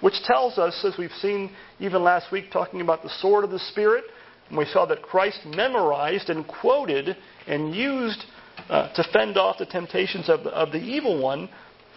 which 0.00 0.22
tells 0.24 0.58
us, 0.58 0.82
as 0.84 0.96
we've 0.98 1.10
seen 1.20 1.50
even 1.78 2.02
last 2.02 2.32
week 2.32 2.46
talking 2.50 2.80
about 2.80 3.02
the 3.02 3.10
sword 3.20 3.44
of 3.44 3.50
the 3.50 3.58
Spirit, 3.58 4.04
and 4.48 4.56
we 4.56 4.64
saw 4.66 4.86
that 4.86 5.02
Christ 5.02 5.40
memorized 5.44 6.30
and 6.30 6.46
quoted 6.46 7.16
and 7.46 7.74
used 7.74 8.24
uh, 8.68 8.92
to 8.94 9.04
fend 9.12 9.36
off 9.36 9.58
the 9.58 9.66
temptations 9.66 10.28
of 10.28 10.44
the, 10.44 10.50
of 10.50 10.72
the 10.72 10.78
evil 10.78 11.22
one, 11.22 11.48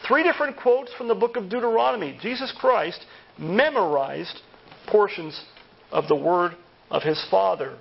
three 0.07 0.23
different 0.23 0.57
quotes 0.57 0.93
from 0.93 1.07
the 1.07 1.15
book 1.15 1.37
of 1.37 1.49
Deuteronomy. 1.49 2.17
Jesus 2.21 2.53
Christ 2.59 3.05
memorized 3.37 4.41
portions 4.88 5.39
of 5.91 6.08
the 6.08 6.15
word 6.15 6.54
of 6.89 7.04
his 7.04 7.24
Father 7.30 7.78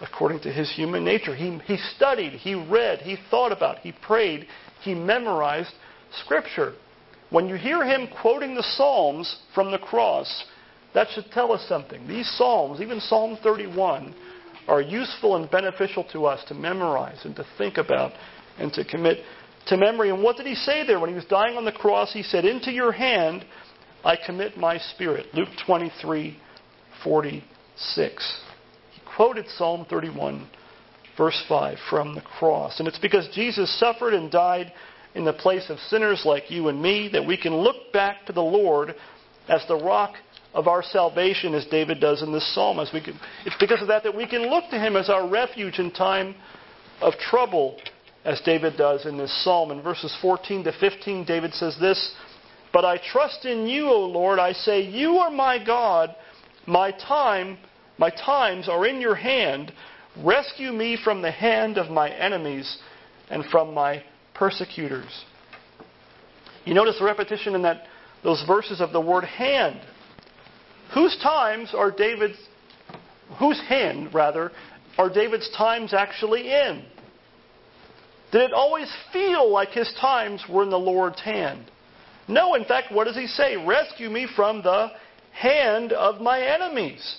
according 0.00 0.40
to 0.40 0.52
his 0.52 0.70
human 0.74 1.04
nature. 1.04 1.34
He, 1.34 1.58
he 1.64 1.76
studied, 1.96 2.32
he 2.32 2.54
read, 2.54 3.00
he 3.00 3.16
thought 3.30 3.52
about, 3.52 3.78
he 3.78 3.92
prayed, 3.92 4.46
he 4.82 4.94
memorized 4.94 5.72
Scripture. 6.24 6.74
When 7.30 7.48
you 7.48 7.56
hear 7.56 7.84
him 7.84 8.08
quoting 8.20 8.54
the 8.54 8.62
Psalms 8.76 9.38
from 9.54 9.70
the 9.70 9.78
cross, 9.78 10.44
that 10.94 11.08
should 11.14 11.30
tell 11.32 11.52
us 11.52 11.66
something. 11.68 12.06
These 12.06 12.30
Psalms, 12.36 12.80
even 12.80 13.00
Psalm 13.00 13.38
31, 13.42 14.14
are 14.68 14.80
useful 14.80 15.36
and 15.36 15.50
beneficial 15.50 16.04
to 16.12 16.26
us 16.26 16.44
to 16.48 16.54
memorize 16.54 17.24
and 17.24 17.34
to 17.36 17.46
think 17.58 17.76
about 17.76 18.12
and 18.58 18.72
to 18.74 18.84
commit 18.84 19.18
to 19.66 19.76
memory. 19.76 20.10
And 20.10 20.22
what 20.22 20.36
did 20.36 20.46
he 20.46 20.54
say 20.54 20.86
there? 20.86 21.00
When 21.00 21.10
he 21.10 21.16
was 21.16 21.24
dying 21.24 21.56
on 21.56 21.64
the 21.64 21.72
cross, 21.72 22.12
he 22.12 22.22
said, 22.22 22.44
Into 22.44 22.70
your 22.70 22.92
hand 22.92 23.44
I 24.04 24.16
commit 24.16 24.56
my 24.56 24.78
spirit. 24.78 25.26
Luke 25.34 25.48
23, 25.66 26.38
46 27.04 28.40
He 28.92 29.00
quoted 29.14 29.46
Psalm 29.56 29.86
31, 29.88 30.48
verse 31.16 31.40
5, 31.48 31.78
from 31.88 32.14
the 32.14 32.22
cross. 32.22 32.80
And 32.80 32.88
it's 32.88 32.98
because 32.98 33.28
Jesus 33.34 33.78
suffered 33.78 34.14
and 34.14 34.30
died 34.30 34.72
in 35.14 35.24
the 35.24 35.32
place 35.32 35.70
of 35.70 35.78
sinners 35.78 36.22
like 36.24 36.50
you 36.50 36.68
and 36.68 36.82
me 36.82 37.08
that 37.12 37.24
we 37.24 37.36
can 37.36 37.54
look 37.54 37.92
back 37.92 38.26
to 38.26 38.32
the 38.32 38.42
Lord 38.42 38.94
as 39.48 39.64
the 39.68 39.76
rock 39.76 40.14
of 40.54 40.68
our 40.68 40.82
salvation, 40.82 41.54
as 41.54 41.66
David 41.66 42.00
does 42.00 42.22
in 42.22 42.32
this 42.32 42.54
psalm. 42.54 42.78
As 42.78 42.90
we 42.92 43.00
can, 43.00 43.18
it's 43.44 43.56
because 43.58 43.82
of 43.82 43.88
that 43.88 44.04
that 44.04 44.16
we 44.16 44.26
can 44.26 44.42
look 44.48 44.70
to 44.70 44.78
him 44.78 44.96
as 44.96 45.10
our 45.10 45.28
refuge 45.28 45.78
in 45.78 45.90
time 45.90 46.34
of 47.00 47.14
trouble, 47.14 47.78
as 48.24 48.40
David 48.44 48.76
does 48.76 49.04
in 49.04 49.18
this 49.18 49.44
psalm. 49.44 49.70
In 49.70 49.82
verses 49.82 50.16
14 50.22 50.64
to 50.64 50.72
15, 50.78 51.24
David 51.24 51.52
says 51.54 51.76
this 51.80 52.14
But 52.72 52.84
I 52.84 52.98
trust 53.12 53.44
in 53.44 53.66
you, 53.66 53.86
O 53.86 54.06
Lord. 54.06 54.38
I 54.38 54.52
say, 54.52 54.82
You 54.82 55.16
are 55.16 55.30
my 55.30 55.62
God. 55.64 56.14
My 56.66 56.90
time 56.92 57.58
my 57.98 58.10
times 58.10 58.68
are 58.68 58.86
in 58.86 59.00
your 59.00 59.14
hand. 59.14 59.72
Rescue 60.22 60.72
me 60.72 60.96
from 61.02 61.22
the 61.22 61.30
hand 61.30 61.78
of 61.78 61.90
my 61.90 62.10
enemies 62.10 62.78
and 63.30 63.44
from 63.46 63.74
my 63.74 64.02
persecutors. 64.34 65.24
You 66.64 66.74
notice 66.74 66.98
the 66.98 67.04
repetition 67.04 67.54
in 67.54 67.62
that 67.62 67.84
those 68.22 68.42
verses 68.46 68.80
of 68.80 68.92
the 68.92 69.00
word 69.00 69.24
hand. 69.24 69.80
Whose 70.92 71.16
times 71.22 71.74
are 71.74 71.90
David's 71.90 72.38
whose 73.38 73.60
hand 73.60 74.12
rather 74.14 74.52
are 74.98 75.08
David's 75.08 75.50
times 75.56 75.92
actually 75.92 76.52
in? 76.52 76.84
Did 78.32 78.42
it 78.42 78.52
always 78.52 78.92
feel 79.12 79.50
like 79.50 79.70
his 79.70 79.92
times 80.00 80.44
were 80.48 80.62
in 80.62 80.70
the 80.70 80.78
Lord's 80.78 81.20
hand? 81.20 81.70
No, 82.26 82.54
in 82.54 82.64
fact, 82.64 82.90
what 82.90 83.04
does 83.04 83.16
he 83.16 83.26
say? 83.26 83.56
Rescue 83.56 84.10
me 84.10 84.26
from 84.34 84.62
the 84.62 84.90
hand 85.34 85.92
of 85.92 86.20
my 86.20 86.40
enemies 86.40 87.18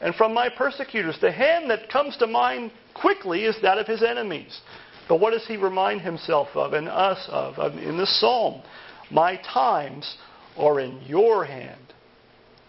and 0.00 0.14
from 0.14 0.32
my 0.32 0.48
persecutors. 0.48 1.18
The 1.20 1.32
hand 1.32 1.70
that 1.70 1.90
comes 1.90 2.16
to 2.18 2.26
mind 2.26 2.70
quickly 2.94 3.44
is 3.44 3.56
that 3.62 3.78
of 3.78 3.86
his 3.86 4.02
enemies. 4.02 4.60
But 5.08 5.20
what 5.20 5.32
does 5.32 5.46
he 5.46 5.56
remind 5.56 6.00
himself 6.00 6.48
of 6.54 6.72
and 6.72 6.88
us 6.88 7.18
of 7.28 7.58
in 7.78 7.98
this 7.98 8.20
psalm? 8.20 8.62
My 9.10 9.36
times 9.36 10.16
are 10.56 10.78
in 10.78 11.00
your 11.02 11.44
hand, 11.44 11.92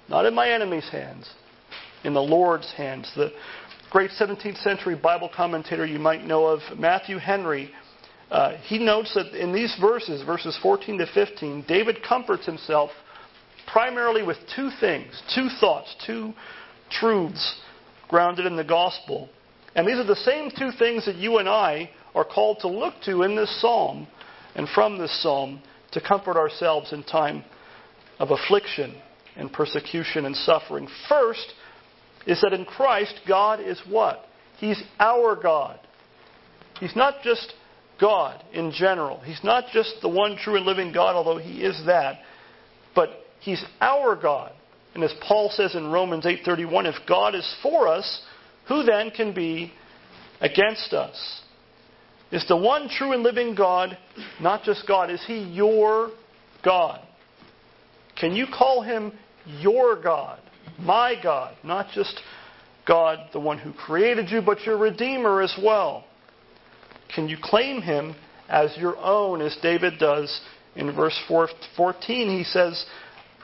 not 0.09 0.25
in 0.25 0.33
my 0.33 0.49
enemies' 0.49 0.89
hands, 0.91 1.29
in 2.03 2.13
the 2.13 2.21
Lord's 2.21 2.71
hands. 2.73 3.11
The 3.15 3.31
great 3.91 4.09
17th 4.11 4.61
century 4.63 4.95
Bible 4.95 5.29
commentator 5.33 5.85
you 5.85 5.99
might 5.99 6.25
know 6.25 6.47
of, 6.47 6.61
Matthew 6.79 7.19
Henry, 7.19 7.71
uh, 8.31 8.57
he 8.63 8.79
notes 8.79 9.13
that 9.13 9.39
in 9.39 9.53
these 9.53 9.77
verses, 9.79 10.23
verses 10.23 10.57
14 10.63 10.97
to 10.97 11.05
15, 11.13 11.65
David 11.67 11.97
comforts 12.01 12.45
himself 12.45 12.89
primarily 13.67 14.23
with 14.23 14.37
two 14.55 14.69
things, 14.79 15.21
two 15.35 15.47
thoughts, 15.59 15.95
two 16.05 16.33
truths 16.89 17.59
grounded 18.07 18.45
in 18.45 18.55
the 18.55 18.63
gospel. 18.63 19.29
And 19.75 19.87
these 19.87 19.97
are 19.97 20.05
the 20.05 20.15
same 20.15 20.51
two 20.57 20.71
things 20.77 21.05
that 21.05 21.15
you 21.15 21.37
and 21.37 21.47
I 21.47 21.89
are 22.13 22.25
called 22.25 22.59
to 22.61 22.67
look 22.67 22.95
to 23.05 23.23
in 23.23 23.35
this 23.35 23.61
psalm 23.61 24.07
and 24.55 24.67
from 24.69 24.97
this 24.97 25.21
psalm 25.23 25.61
to 25.93 26.01
comfort 26.01 26.37
ourselves 26.37 26.91
in 26.91 27.03
time 27.03 27.43
of 28.19 28.31
affliction 28.31 28.95
and 29.35 29.51
persecution 29.51 30.25
and 30.25 30.35
suffering. 30.35 30.87
First 31.07 31.53
is 32.27 32.41
that 32.41 32.53
in 32.53 32.65
Christ, 32.65 33.19
God 33.27 33.59
is 33.59 33.81
what? 33.89 34.25
He's 34.57 34.81
our 34.99 35.35
God. 35.35 35.79
He's 36.79 36.95
not 36.95 37.23
just 37.23 37.53
God 37.99 38.43
in 38.53 38.71
general. 38.71 39.21
He's 39.21 39.43
not 39.43 39.65
just 39.73 39.95
the 40.01 40.09
one 40.09 40.35
true 40.35 40.55
and 40.55 40.65
living 40.65 40.91
God, 40.91 41.15
although 41.15 41.37
He 41.37 41.63
is 41.63 41.81
that. 41.85 42.19
But 42.93 43.09
He's 43.41 43.63
our 43.81 44.15
God. 44.15 44.53
And 44.93 45.03
as 45.03 45.13
Paul 45.21 45.49
says 45.49 45.75
in 45.75 45.91
Romans 45.91 46.25
8:31, 46.25 46.85
if 46.85 46.95
God 47.07 47.35
is 47.35 47.55
for 47.61 47.87
us, 47.87 48.21
who 48.67 48.83
then 48.83 49.11
can 49.11 49.33
be 49.33 49.73
against 50.39 50.93
us? 50.93 51.41
Is 52.31 52.47
the 52.47 52.57
one 52.57 52.87
true 52.87 53.11
and 53.11 53.23
living 53.23 53.55
God 53.55 53.97
not 54.39 54.63
just 54.63 54.87
God? 54.87 55.09
Is 55.09 55.23
he 55.25 55.39
your 55.39 56.11
God? 56.63 57.01
Can 58.15 58.35
you 58.35 58.45
call 58.47 58.81
him 58.81 59.11
your 59.59 60.01
God, 60.01 60.39
my 60.79 61.15
God, 61.21 61.55
not 61.63 61.87
just 61.93 62.21
God, 62.87 63.29
the 63.33 63.39
one 63.39 63.57
who 63.57 63.73
created 63.73 64.29
you, 64.29 64.41
but 64.41 64.61
your 64.61 64.77
Redeemer 64.77 65.41
as 65.41 65.57
well? 65.61 66.05
Can 67.13 67.27
you 67.27 67.37
claim 67.41 67.81
him 67.81 68.15
as 68.47 68.75
your 68.77 68.97
own, 68.97 69.41
as 69.41 69.57
David 69.61 69.99
does 69.99 70.41
in 70.75 70.93
verse 70.95 71.19
14? 71.27 71.57
He 72.29 72.43
says, 72.43 72.85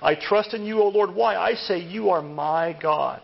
I 0.01 0.15
trust 0.15 0.53
in 0.53 0.65
you, 0.65 0.81
O 0.81 0.89
Lord. 0.89 1.13
Why? 1.13 1.35
I 1.35 1.53
say, 1.53 1.79
You 1.79 2.09
are 2.09 2.21
my 2.21 2.77
God. 2.81 3.21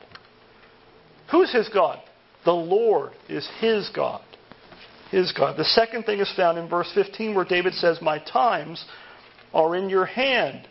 Who's 1.32 1.52
his 1.52 1.70
God? 1.70 2.00
The 2.46 2.54
Lord 2.54 3.12
is 3.30 3.48
his 3.60 3.90
God. 3.96 4.24
His 5.12 5.32
God. 5.32 5.58
The 5.58 5.64
second 5.64 6.04
thing 6.04 6.20
is 6.20 6.34
found 6.36 6.58
in 6.58 6.68
verse 6.68 6.92
15 6.94 7.36
where 7.36 7.46
David 7.46 7.74
says, 7.74 8.00
My 8.02 8.20
times 8.20 8.84
are 9.54 9.76
in 9.76 9.90
your 9.90 10.06
hand. 10.06 10.68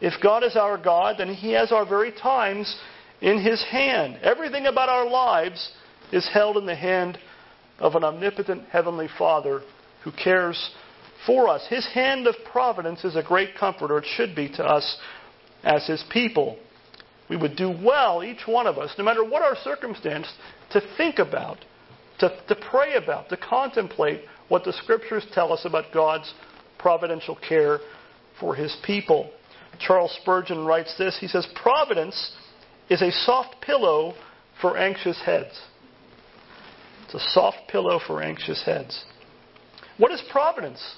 If 0.00 0.14
God 0.22 0.44
is 0.44 0.56
our 0.56 0.76
God, 0.78 1.16
then 1.18 1.34
he 1.34 1.52
has 1.52 1.72
our 1.72 1.86
very 1.86 2.12
times 2.12 2.78
in 3.20 3.42
his 3.42 3.62
hand. 3.64 4.18
Everything 4.22 4.66
about 4.66 4.88
our 4.88 5.08
lives 5.08 5.72
is 6.12 6.28
held 6.32 6.56
in 6.56 6.66
the 6.66 6.76
hand 6.76 7.18
of 7.78 7.94
an 7.94 8.04
omnipotent 8.04 8.64
heavenly 8.70 9.08
Father 9.18 9.62
who 10.04 10.12
cares 10.12 10.72
for 11.26 11.48
us. 11.48 11.66
His 11.68 11.86
hand 11.92 12.26
of 12.26 12.34
providence 12.50 13.04
is 13.04 13.16
a 13.16 13.22
great 13.22 13.56
comforter. 13.58 13.98
It 13.98 14.06
should 14.16 14.36
be 14.36 14.48
to 14.50 14.64
us 14.64 14.98
as 15.64 15.86
His 15.86 16.04
people. 16.10 16.58
We 17.28 17.36
would 17.36 17.56
do 17.56 17.70
well, 17.70 18.24
each 18.24 18.46
one 18.46 18.66
of 18.66 18.78
us, 18.78 18.94
no 18.96 19.04
matter 19.04 19.22
what 19.22 19.42
our 19.42 19.56
circumstance, 19.56 20.32
to 20.70 20.80
think 20.96 21.18
about, 21.18 21.58
to, 22.20 22.30
to 22.48 22.56
pray 22.70 22.94
about, 22.94 23.28
to 23.28 23.36
contemplate 23.36 24.22
what 24.48 24.64
the 24.64 24.72
scriptures 24.72 25.26
tell 25.32 25.52
us 25.52 25.64
about 25.64 25.92
God's 25.92 26.32
providential 26.78 27.36
care 27.36 27.80
for 28.40 28.54
his 28.54 28.74
people. 28.84 29.30
Charles 29.78 30.16
Spurgeon 30.22 30.64
writes 30.64 30.94
this. 30.98 31.18
He 31.20 31.28
says, 31.28 31.46
Providence 31.54 32.32
is 32.88 33.02
a 33.02 33.12
soft 33.12 33.60
pillow 33.60 34.14
for 34.60 34.76
anxious 34.76 35.20
heads. 35.24 35.60
It's 37.04 37.14
a 37.14 37.30
soft 37.30 37.58
pillow 37.68 38.00
for 38.06 38.22
anxious 38.22 38.62
heads. 38.64 39.04
What 39.98 40.12
is 40.12 40.22
providence? 40.30 40.96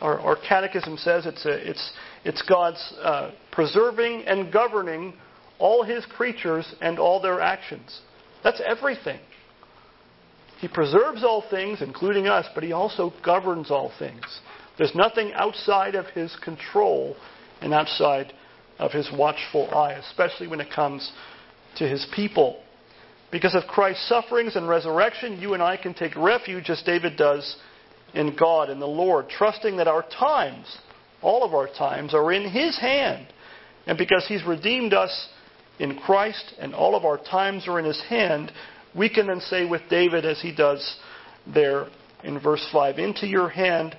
Our, 0.00 0.18
our 0.18 0.36
catechism 0.36 0.96
says 0.96 1.26
it's, 1.26 1.44
a, 1.46 1.70
it's, 1.70 1.92
it's 2.24 2.42
God's 2.48 2.94
uh, 3.02 3.32
preserving 3.50 4.24
and 4.26 4.52
governing 4.52 5.14
all 5.58 5.82
his 5.82 6.04
creatures 6.06 6.72
and 6.80 6.98
all 6.98 7.20
their 7.20 7.40
actions. 7.40 8.00
That's 8.42 8.60
everything. 8.64 9.20
He 10.60 10.68
preserves 10.68 11.24
all 11.24 11.44
things, 11.50 11.82
including 11.82 12.28
us, 12.28 12.46
but 12.54 12.62
he 12.62 12.72
also 12.72 13.12
governs 13.24 13.70
all 13.70 13.92
things. 13.98 14.22
There's 14.78 14.94
nothing 14.94 15.32
outside 15.34 15.94
of 15.94 16.06
his 16.06 16.34
control 16.42 17.16
and 17.60 17.74
outside 17.74 18.32
of 18.78 18.92
his 18.92 19.10
watchful 19.12 19.68
eye, 19.74 19.94
especially 19.94 20.46
when 20.48 20.60
it 20.60 20.72
comes 20.72 21.10
to 21.76 21.88
his 21.88 22.06
people. 22.14 22.62
Because 23.30 23.54
of 23.54 23.64
Christ's 23.64 24.08
sufferings 24.08 24.56
and 24.56 24.68
resurrection, 24.68 25.40
you 25.40 25.54
and 25.54 25.62
I 25.62 25.76
can 25.76 25.94
take 25.94 26.14
refuge, 26.16 26.70
as 26.70 26.82
David 26.82 27.16
does, 27.16 27.56
in 28.14 28.36
God, 28.36 28.70
in 28.70 28.78
the 28.78 28.86
Lord, 28.86 29.28
trusting 29.28 29.78
that 29.78 29.88
our 29.88 30.04
times, 30.18 30.78
all 31.22 31.44
of 31.44 31.54
our 31.54 31.68
times, 31.68 32.14
are 32.14 32.32
in 32.32 32.50
his 32.50 32.78
hand. 32.78 33.26
And 33.86 33.98
because 33.98 34.26
he's 34.28 34.44
redeemed 34.44 34.92
us 34.92 35.28
in 35.78 35.98
Christ 35.98 36.54
and 36.58 36.74
all 36.74 36.94
of 36.94 37.04
our 37.04 37.18
times 37.18 37.66
are 37.66 37.78
in 37.78 37.84
his 37.84 38.02
hand, 38.08 38.52
we 38.94 39.08
can 39.08 39.26
then 39.26 39.40
say 39.40 39.64
with 39.64 39.82
David, 39.88 40.24
as 40.24 40.40
he 40.40 40.54
does 40.54 40.98
there 41.52 41.86
in 42.22 42.38
verse 42.40 42.66
5, 42.72 42.98
Into 42.98 43.26
your 43.26 43.48
hand 43.48 43.96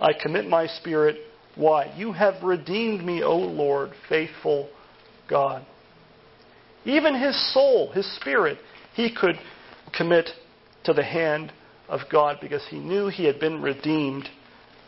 I 0.00 0.12
commit 0.12 0.46
my 0.46 0.66
spirit. 0.66 1.16
Why? 1.56 1.92
You 1.96 2.12
have 2.12 2.42
redeemed 2.42 3.04
me, 3.04 3.22
O 3.22 3.36
Lord, 3.36 3.90
faithful 4.08 4.68
God. 5.28 5.64
Even 6.84 7.18
his 7.18 7.54
soul, 7.54 7.90
his 7.92 8.16
spirit, 8.16 8.58
he 8.94 9.14
could 9.14 9.36
commit 9.96 10.28
to 10.84 10.92
the 10.92 11.04
hand 11.04 11.52
of 11.88 12.00
God 12.10 12.38
because 12.40 12.66
he 12.68 12.78
knew 12.78 13.08
he 13.08 13.24
had 13.24 13.40
been 13.40 13.62
redeemed 13.62 14.28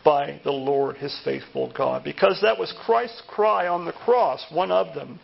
by 0.07 0.39
the 0.45 0.51
Lord, 0.51 0.95
his 0.95 1.19
faithful 1.25 1.69
God. 1.75 2.05
Because 2.05 2.39
that 2.41 2.57
was 2.57 2.73
Christ's 2.85 3.21
cry 3.27 3.67
on 3.67 3.83
the 3.83 3.91
cross, 3.91 4.41
one 4.49 4.71
of 4.71 4.95
them. 4.95 5.19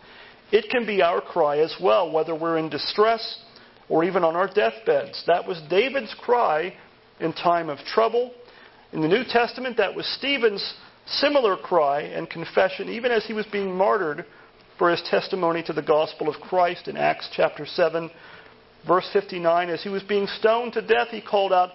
It 0.51 0.69
can 0.69 0.85
be 0.85 1.01
our 1.01 1.21
cry 1.21 1.59
as 1.59 1.73
well, 1.81 2.11
whether 2.11 2.35
we're 2.35 2.57
in 2.57 2.67
distress 2.67 3.39
or 3.87 4.03
even 4.03 4.25
on 4.25 4.35
our 4.35 4.53
deathbeds. 4.53 5.23
That 5.25 5.47
was 5.47 5.61
David's 5.69 6.13
cry 6.19 6.73
in 7.21 7.31
time 7.31 7.69
of 7.69 7.77
trouble. 7.85 8.33
In 8.91 9.01
the 9.01 9.07
New 9.07 9.23
Testament, 9.23 9.77
that 9.77 9.95
was 9.95 10.05
Stephen's 10.17 10.73
similar 11.07 11.55
cry 11.55 12.01
and 12.01 12.29
confession, 12.29 12.89
even 12.89 13.09
as 13.09 13.25
he 13.25 13.31
was 13.31 13.45
being 13.53 13.73
martyred 13.73 14.25
for 14.77 14.91
his 14.91 15.01
testimony 15.09 15.63
to 15.63 15.71
the 15.71 15.81
gospel 15.81 16.27
of 16.27 16.41
Christ 16.41 16.89
in 16.89 16.97
Acts 16.97 17.29
chapter 17.33 17.65
7, 17.65 18.11
verse 18.85 19.09
59. 19.13 19.69
As 19.69 19.81
he 19.81 19.87
was 19.87 20.03
being 20.03 20.27
stoned 20.27 20.73
to 20.73 20.81
death, 20.81 21.07
he 21.09 21.21
called 21.21 21.53
out, 21.53 21.69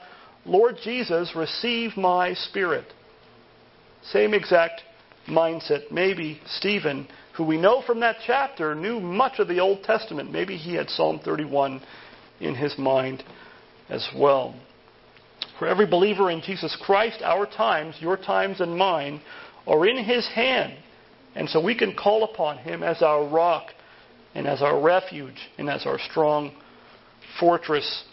Lord 0.44 0.76
Jesus, 0.84 1.32
receive 1.34 1.96
my 1.96 2.34
spirit. 2.34 2.84
Same 4.02 4.34
exact 4.34 4.82
mindset. 5.26 5.90
Maybe 5.90 6.40
Stephen, 6.46 7.06
who 7.36 7.44
we 7.44 7.56
know 7.56 7.82
from 7.86 8.00
that 8.00 8.16
chapter, 8.26 8.74
knew 8.74 9.00
much 9.00 9.38
of 9.38 9.48
the 9.48 9.60
Old 9.60 9.82
Testament. 9.82 10.32
Maybe 10.32 10.56
he 10.56 10.74
had 10.74 10.88
Psalm 10.90 11.20
31 11.24 11.82
in 12.40 12.54
his 12.54 12.76
mind 12.78 13.22
as 13.88 14.08
well. 14.16 14.54
For 15.58 15.66
every 15.66 15.86
believer 15.86 16.30
in 16.30 16.40
Jesus 16.40 16.76
Christ, 16.80 17.20
our 17.22 17.46
times, 17.46 17.96
your 18.00 18.16
times 18.16 18.60
and 18.60 18.76
mine, 18.76 19.20
are 19.66 19.86
in 19.86 20.04
his 20.04 20.26
hand. 20.28 20.74
And 21.34 21.48
so 21.48 21.60
we 21.62 21.76
can 21.76 21.94
call 21.94 22.24
upon 22.24 22.58
him 22.58 22.82
as 22.82 23.02
our 23.02 23.26
rock 23.26 23.68
and 24.34 24.46
as 24.46 24.62
our 24.62 24.80
refuge 24.80 25.48
and 25.58 25.68
as 25.68 25.84
our 25.84 25.98
strong 26.10 26.52
fortress. 27.38 28.04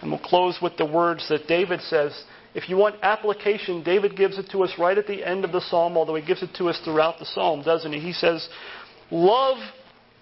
And 0.00 0.10
we'll 0.10 0.20
close 0.20 0.58
with 0.60 0.76
the 0.76 0.86
words 0.86 1.28
that 1.28 1.46
David 1.46 1.80
says 1.82 2.24
if 2.54 2.68
you 2.68 2.76
want 2.76 2.96
application, 3.02 3.82
David 3.82 4.16
gives 4.16 4.38
it 4.38 4.50
to 4.52 4.62
us 4.62 4.72
right 4.78 4.96
at 4.96 5.06
the 5.06 5.24
end 5.24 5.44
of 5.44 5.52
the 5.52 5.60
psalm, 5.60 5.96
although 5.96 6.14
he 6.14 6.24
gives 6.24 6.42
it 6.42 6.50
to 6.58 6.68
us 6.68 6.78
throughout 6.84 7.18
the 7.18 7.24
psalm, 7.24 7.62
doesn't 7.62 7.92
he? 7.92 7.98
He 7.98 8.12
says, 8.12 8.46
Love 9.10 9.58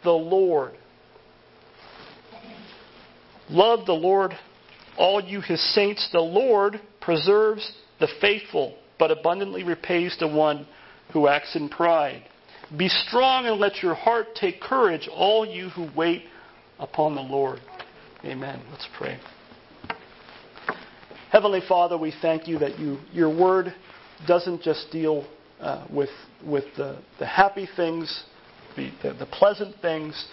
the 0.05 0.13
Lord. 0.13 0.73
Love 3.49 3.85
the 3.85 3.93
Lord, 3.93 4.33
all 4.97 5.21
you 5.21 5.41
his 5.41 5.61
saints. 5.75 6.09
The 6.13 6.21
Lord 6.21 6.81
preserves 7.01 7.73
the 7.99 8.09
faithful, 8.21 8.77
but 8.99 9.11
abundantly 9.11 9.65
repays 9.65 10.17
the 10.21 10.29
one 10.29 10.67
who 11.13 11.27
acts 11.27 11.57
in 11.57 11.69
pride. 11.69 12.23
Be 12.77 12.89
strong 12.89 13.47
and 13.47 13.59
let 13.59 13.83
your 13.83 13.95
heart 13.95 14.29
take 14.37 14.61
courage, 14.61 15.09
all 15.13 15.45
you 15.45 15.71
who 15.71 15.89
wait 15.97 16.23
upon 16.79 17.17
the 17.17 17.21
Lord. 17.21 17.59
Amen. 18.25 18.63
Let's 18.71 18.87
pray. 18.97 19.19
Heavenly 21.31 21.61
Father, 21.69 21.97
we 21.97 22.13
thank 22.21 22.49
you 22.49 22.59
that 22.59 22.81
you, 22.81 22.99
your 23.13 23.31
word 23.31 23.73
doesn't 24.27 24.63
just 24.63 24.89
deal 24.91 25.25
uh, 25.61 25.87
with, 25.89 26.09
with 26.45 26.65
the, 26.77 27.01
the 27.21 27.27
happy 27.27 27.69
things, 27.77 28.25
the, 28.77 28.91
the, 29.01 29.13
the 29.15 29.27
pleasant 29.27 29.77
things, 29.81 30.27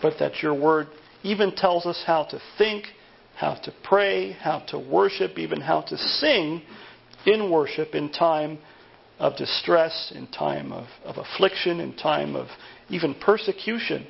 but 0.00 0.14
that 0.20 0.42
your 0.44 0.54
word 0.54 0.86
even 1.24 1.52
tells 1.52 1.84
us 1.84 2.00
how 2.06 2.22
to 2.22 2.40
think, 2.58 2.84
how 3.34 3.54
to 3.64 3.74
pray, 3.82 4.32
how 4.34 4.60
to 4.68 4.78
worship, 4.78 5.36
even 5.36 5.60
how 5.60 5.80
to 5.80 5.98
sing 5.98 6.62
in 7.26 7.50
worship 7.50 7.96
in 7.96 8.12
time 8.12 8.56
of 9.18 9.36
distress, 9.36 10.12
in 10.14 10.28
time 10.28 10.70
of, 10.70 10.86
of 11.04 11.16
affliction, 11.16 11.80
in 11.80 11.92
time 11.96 12.36
of 12.36 12.46
even 12.88 13.16
persecution. 13.16 14.06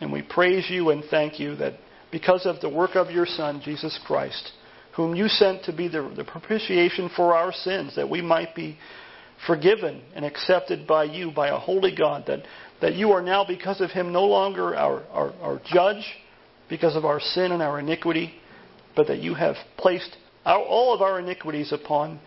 And 0.00 0.12
we 0.12 0.22
praise 0.22 0.68
you 0.68 0.90
and 0.90 1.04
thank 1.12 1.38
you 1.38 1.54
that 1.56 1.74
because 2.10 2.44
of 2.44 2.60
the 2.60 2.68
work 2.68 2.96
of 2.96 3.12
your 3.12 3.26
Son, 3.26 3.62
Jesus 3.64 4.00
Christ, 4.04 4.50
whom 4.94 5.14
you 5.14 5.28
sent 5.28 5.64
to 5.64 5.72
be 5.72 5.88
the, 5.88 6.12
the 6.16 6.24
propitiation 6.24 7.10
for 7.16 7.34
our 7.34 7.52
sins, 7.52 7.96
that 7.96 8.08
we 8.08 8.22
might 8.22 8.54
be 8.54 8.78
forgiven 9.46 10.02
and 10.14 10.24
accepted 10.24 10.86
by 10.86 11.04
you, 11.04 11.32
by 11.32 11.48
a 11.48 11.58
holy 11.58 11.94
God, 11.94 12.24
that, 12.26 12.40
that 12.80 12.94
you 12.94 13.10
are 13.10 13.22
now, 13.22 13.44
because 13.44 13.80
of 13.80 13.90
him, 13.90 14.12
no 14.12 14.24
longer 14.24 14.76
our, 14.76 15.02
our, 15.10 15.32
our 15.42 15.60
judge 15.64 16.04
because 16.68 16.96
of 16.96 17.04
our 17.04 17.20
sin 17.20 17.50
and 17.52 17.60
our 17.60 17.80
iniquity, 17.80 18.34
but 18.94 19.08
that 19.08 19.18
you 19.18 19.34
have 19.34 19.56
placed 19.76 20.16
our, 20.44 20.60
all 20.60 20.94
of 20.94 21.02
our 21.02 21.18
iniquities 21.18 21.72
upon 21.72 22.20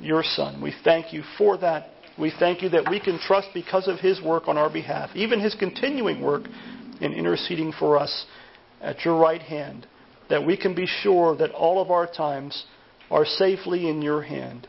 your 0.00 0.22
Son. 0.22 0.62
We 0.62 0.74
thank 0.84 1.12
you 1.12 1.22
for 1.36 1.58
that. 1.58 1.90
We 2.18 2.32
thank 2.38 2.62
you 2.62 2.70
that 2.70 2.88
we 2.88 2.98
can 2.98 3.18
trust 3.18 3.48
because 3.52 3.88
of 3.88 3.98
his 3.98 4.22
work 4.22 4.48
on 4.48 4.56
our 4.56 4.72
behalf, 4.72 5.10
even 5.14 5.38
his 5.38 5.54
continuing 5.54 6.22
work 6.22 6.44
in 7.02 7.12
interceding 7.12 7.72
for 7.78 7.98
us 7.98 8.24
at 8.80 9.04
your 9.04 9.18
right 9.20 9.42
hand 9.42 9.86
that 10.28 10.44
we 10.44 10.56
can 10.56 10.74
be 10.74 10.86
sure 10.86 11.36
that 11.36 11.52
all 11.52 11.80
of 11.80 11.90
our 11.90 12.06
times 12.06 12.64
are 13.10 13.24
safely 13.24 13.88
in 13.88 14.02
your 14.02 14.22
hand. 14.22 14.66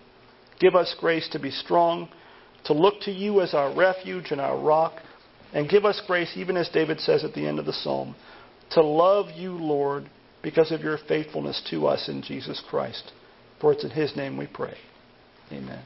Give 0.59 0.75
us 0.75 0.95
grace 0.99 1.27
to 1.31 1.39
be 1.39 1.51
strong, 1.51 2.09
to 2.65 2.73
look 2.73 3.01
to 3.01 3.11
you 3.11 3.41
as 3.41 3.53
our 3.53 3.75
refuge 3.75 4.31
and 4.31 4.41
our 4.41 4.59
rock, 4.59 5.01
and 5.53 5.69
give 5.69 5.85
us 5.85 6.01
grace, 6.05 6.33
even 6.35 6.57
as 6.57 6.69
David 6.69 6.99
says 6.99 7.23
at 7.23 7.33
the 7.33 7.47
end 7.47 7.59
of 7.59 7.65
the 7.65 7.73
psalm, 7.73 8.15
to 8.71 8.81
love 8.81 9.27
you, 9.35 9.53
Lord, 9.53 10.09
because 10.43 10.71
of 10.71 10.81
your 10.81 10.97
faithfulness 11.07 11.65
to 11.69 11.87
us 11.87 12.09
in 12.09 12.21
Jesus 12.21 12.61
Christ. 12.69 13.11
For 13.59 13.73
it's 13.73 13.83
in 13.83 13.91
his 13.91 14.15
name 14.15 14.37
we 14.37 14.47
pray. 14.47 14.77
Amen. 15.51 15.83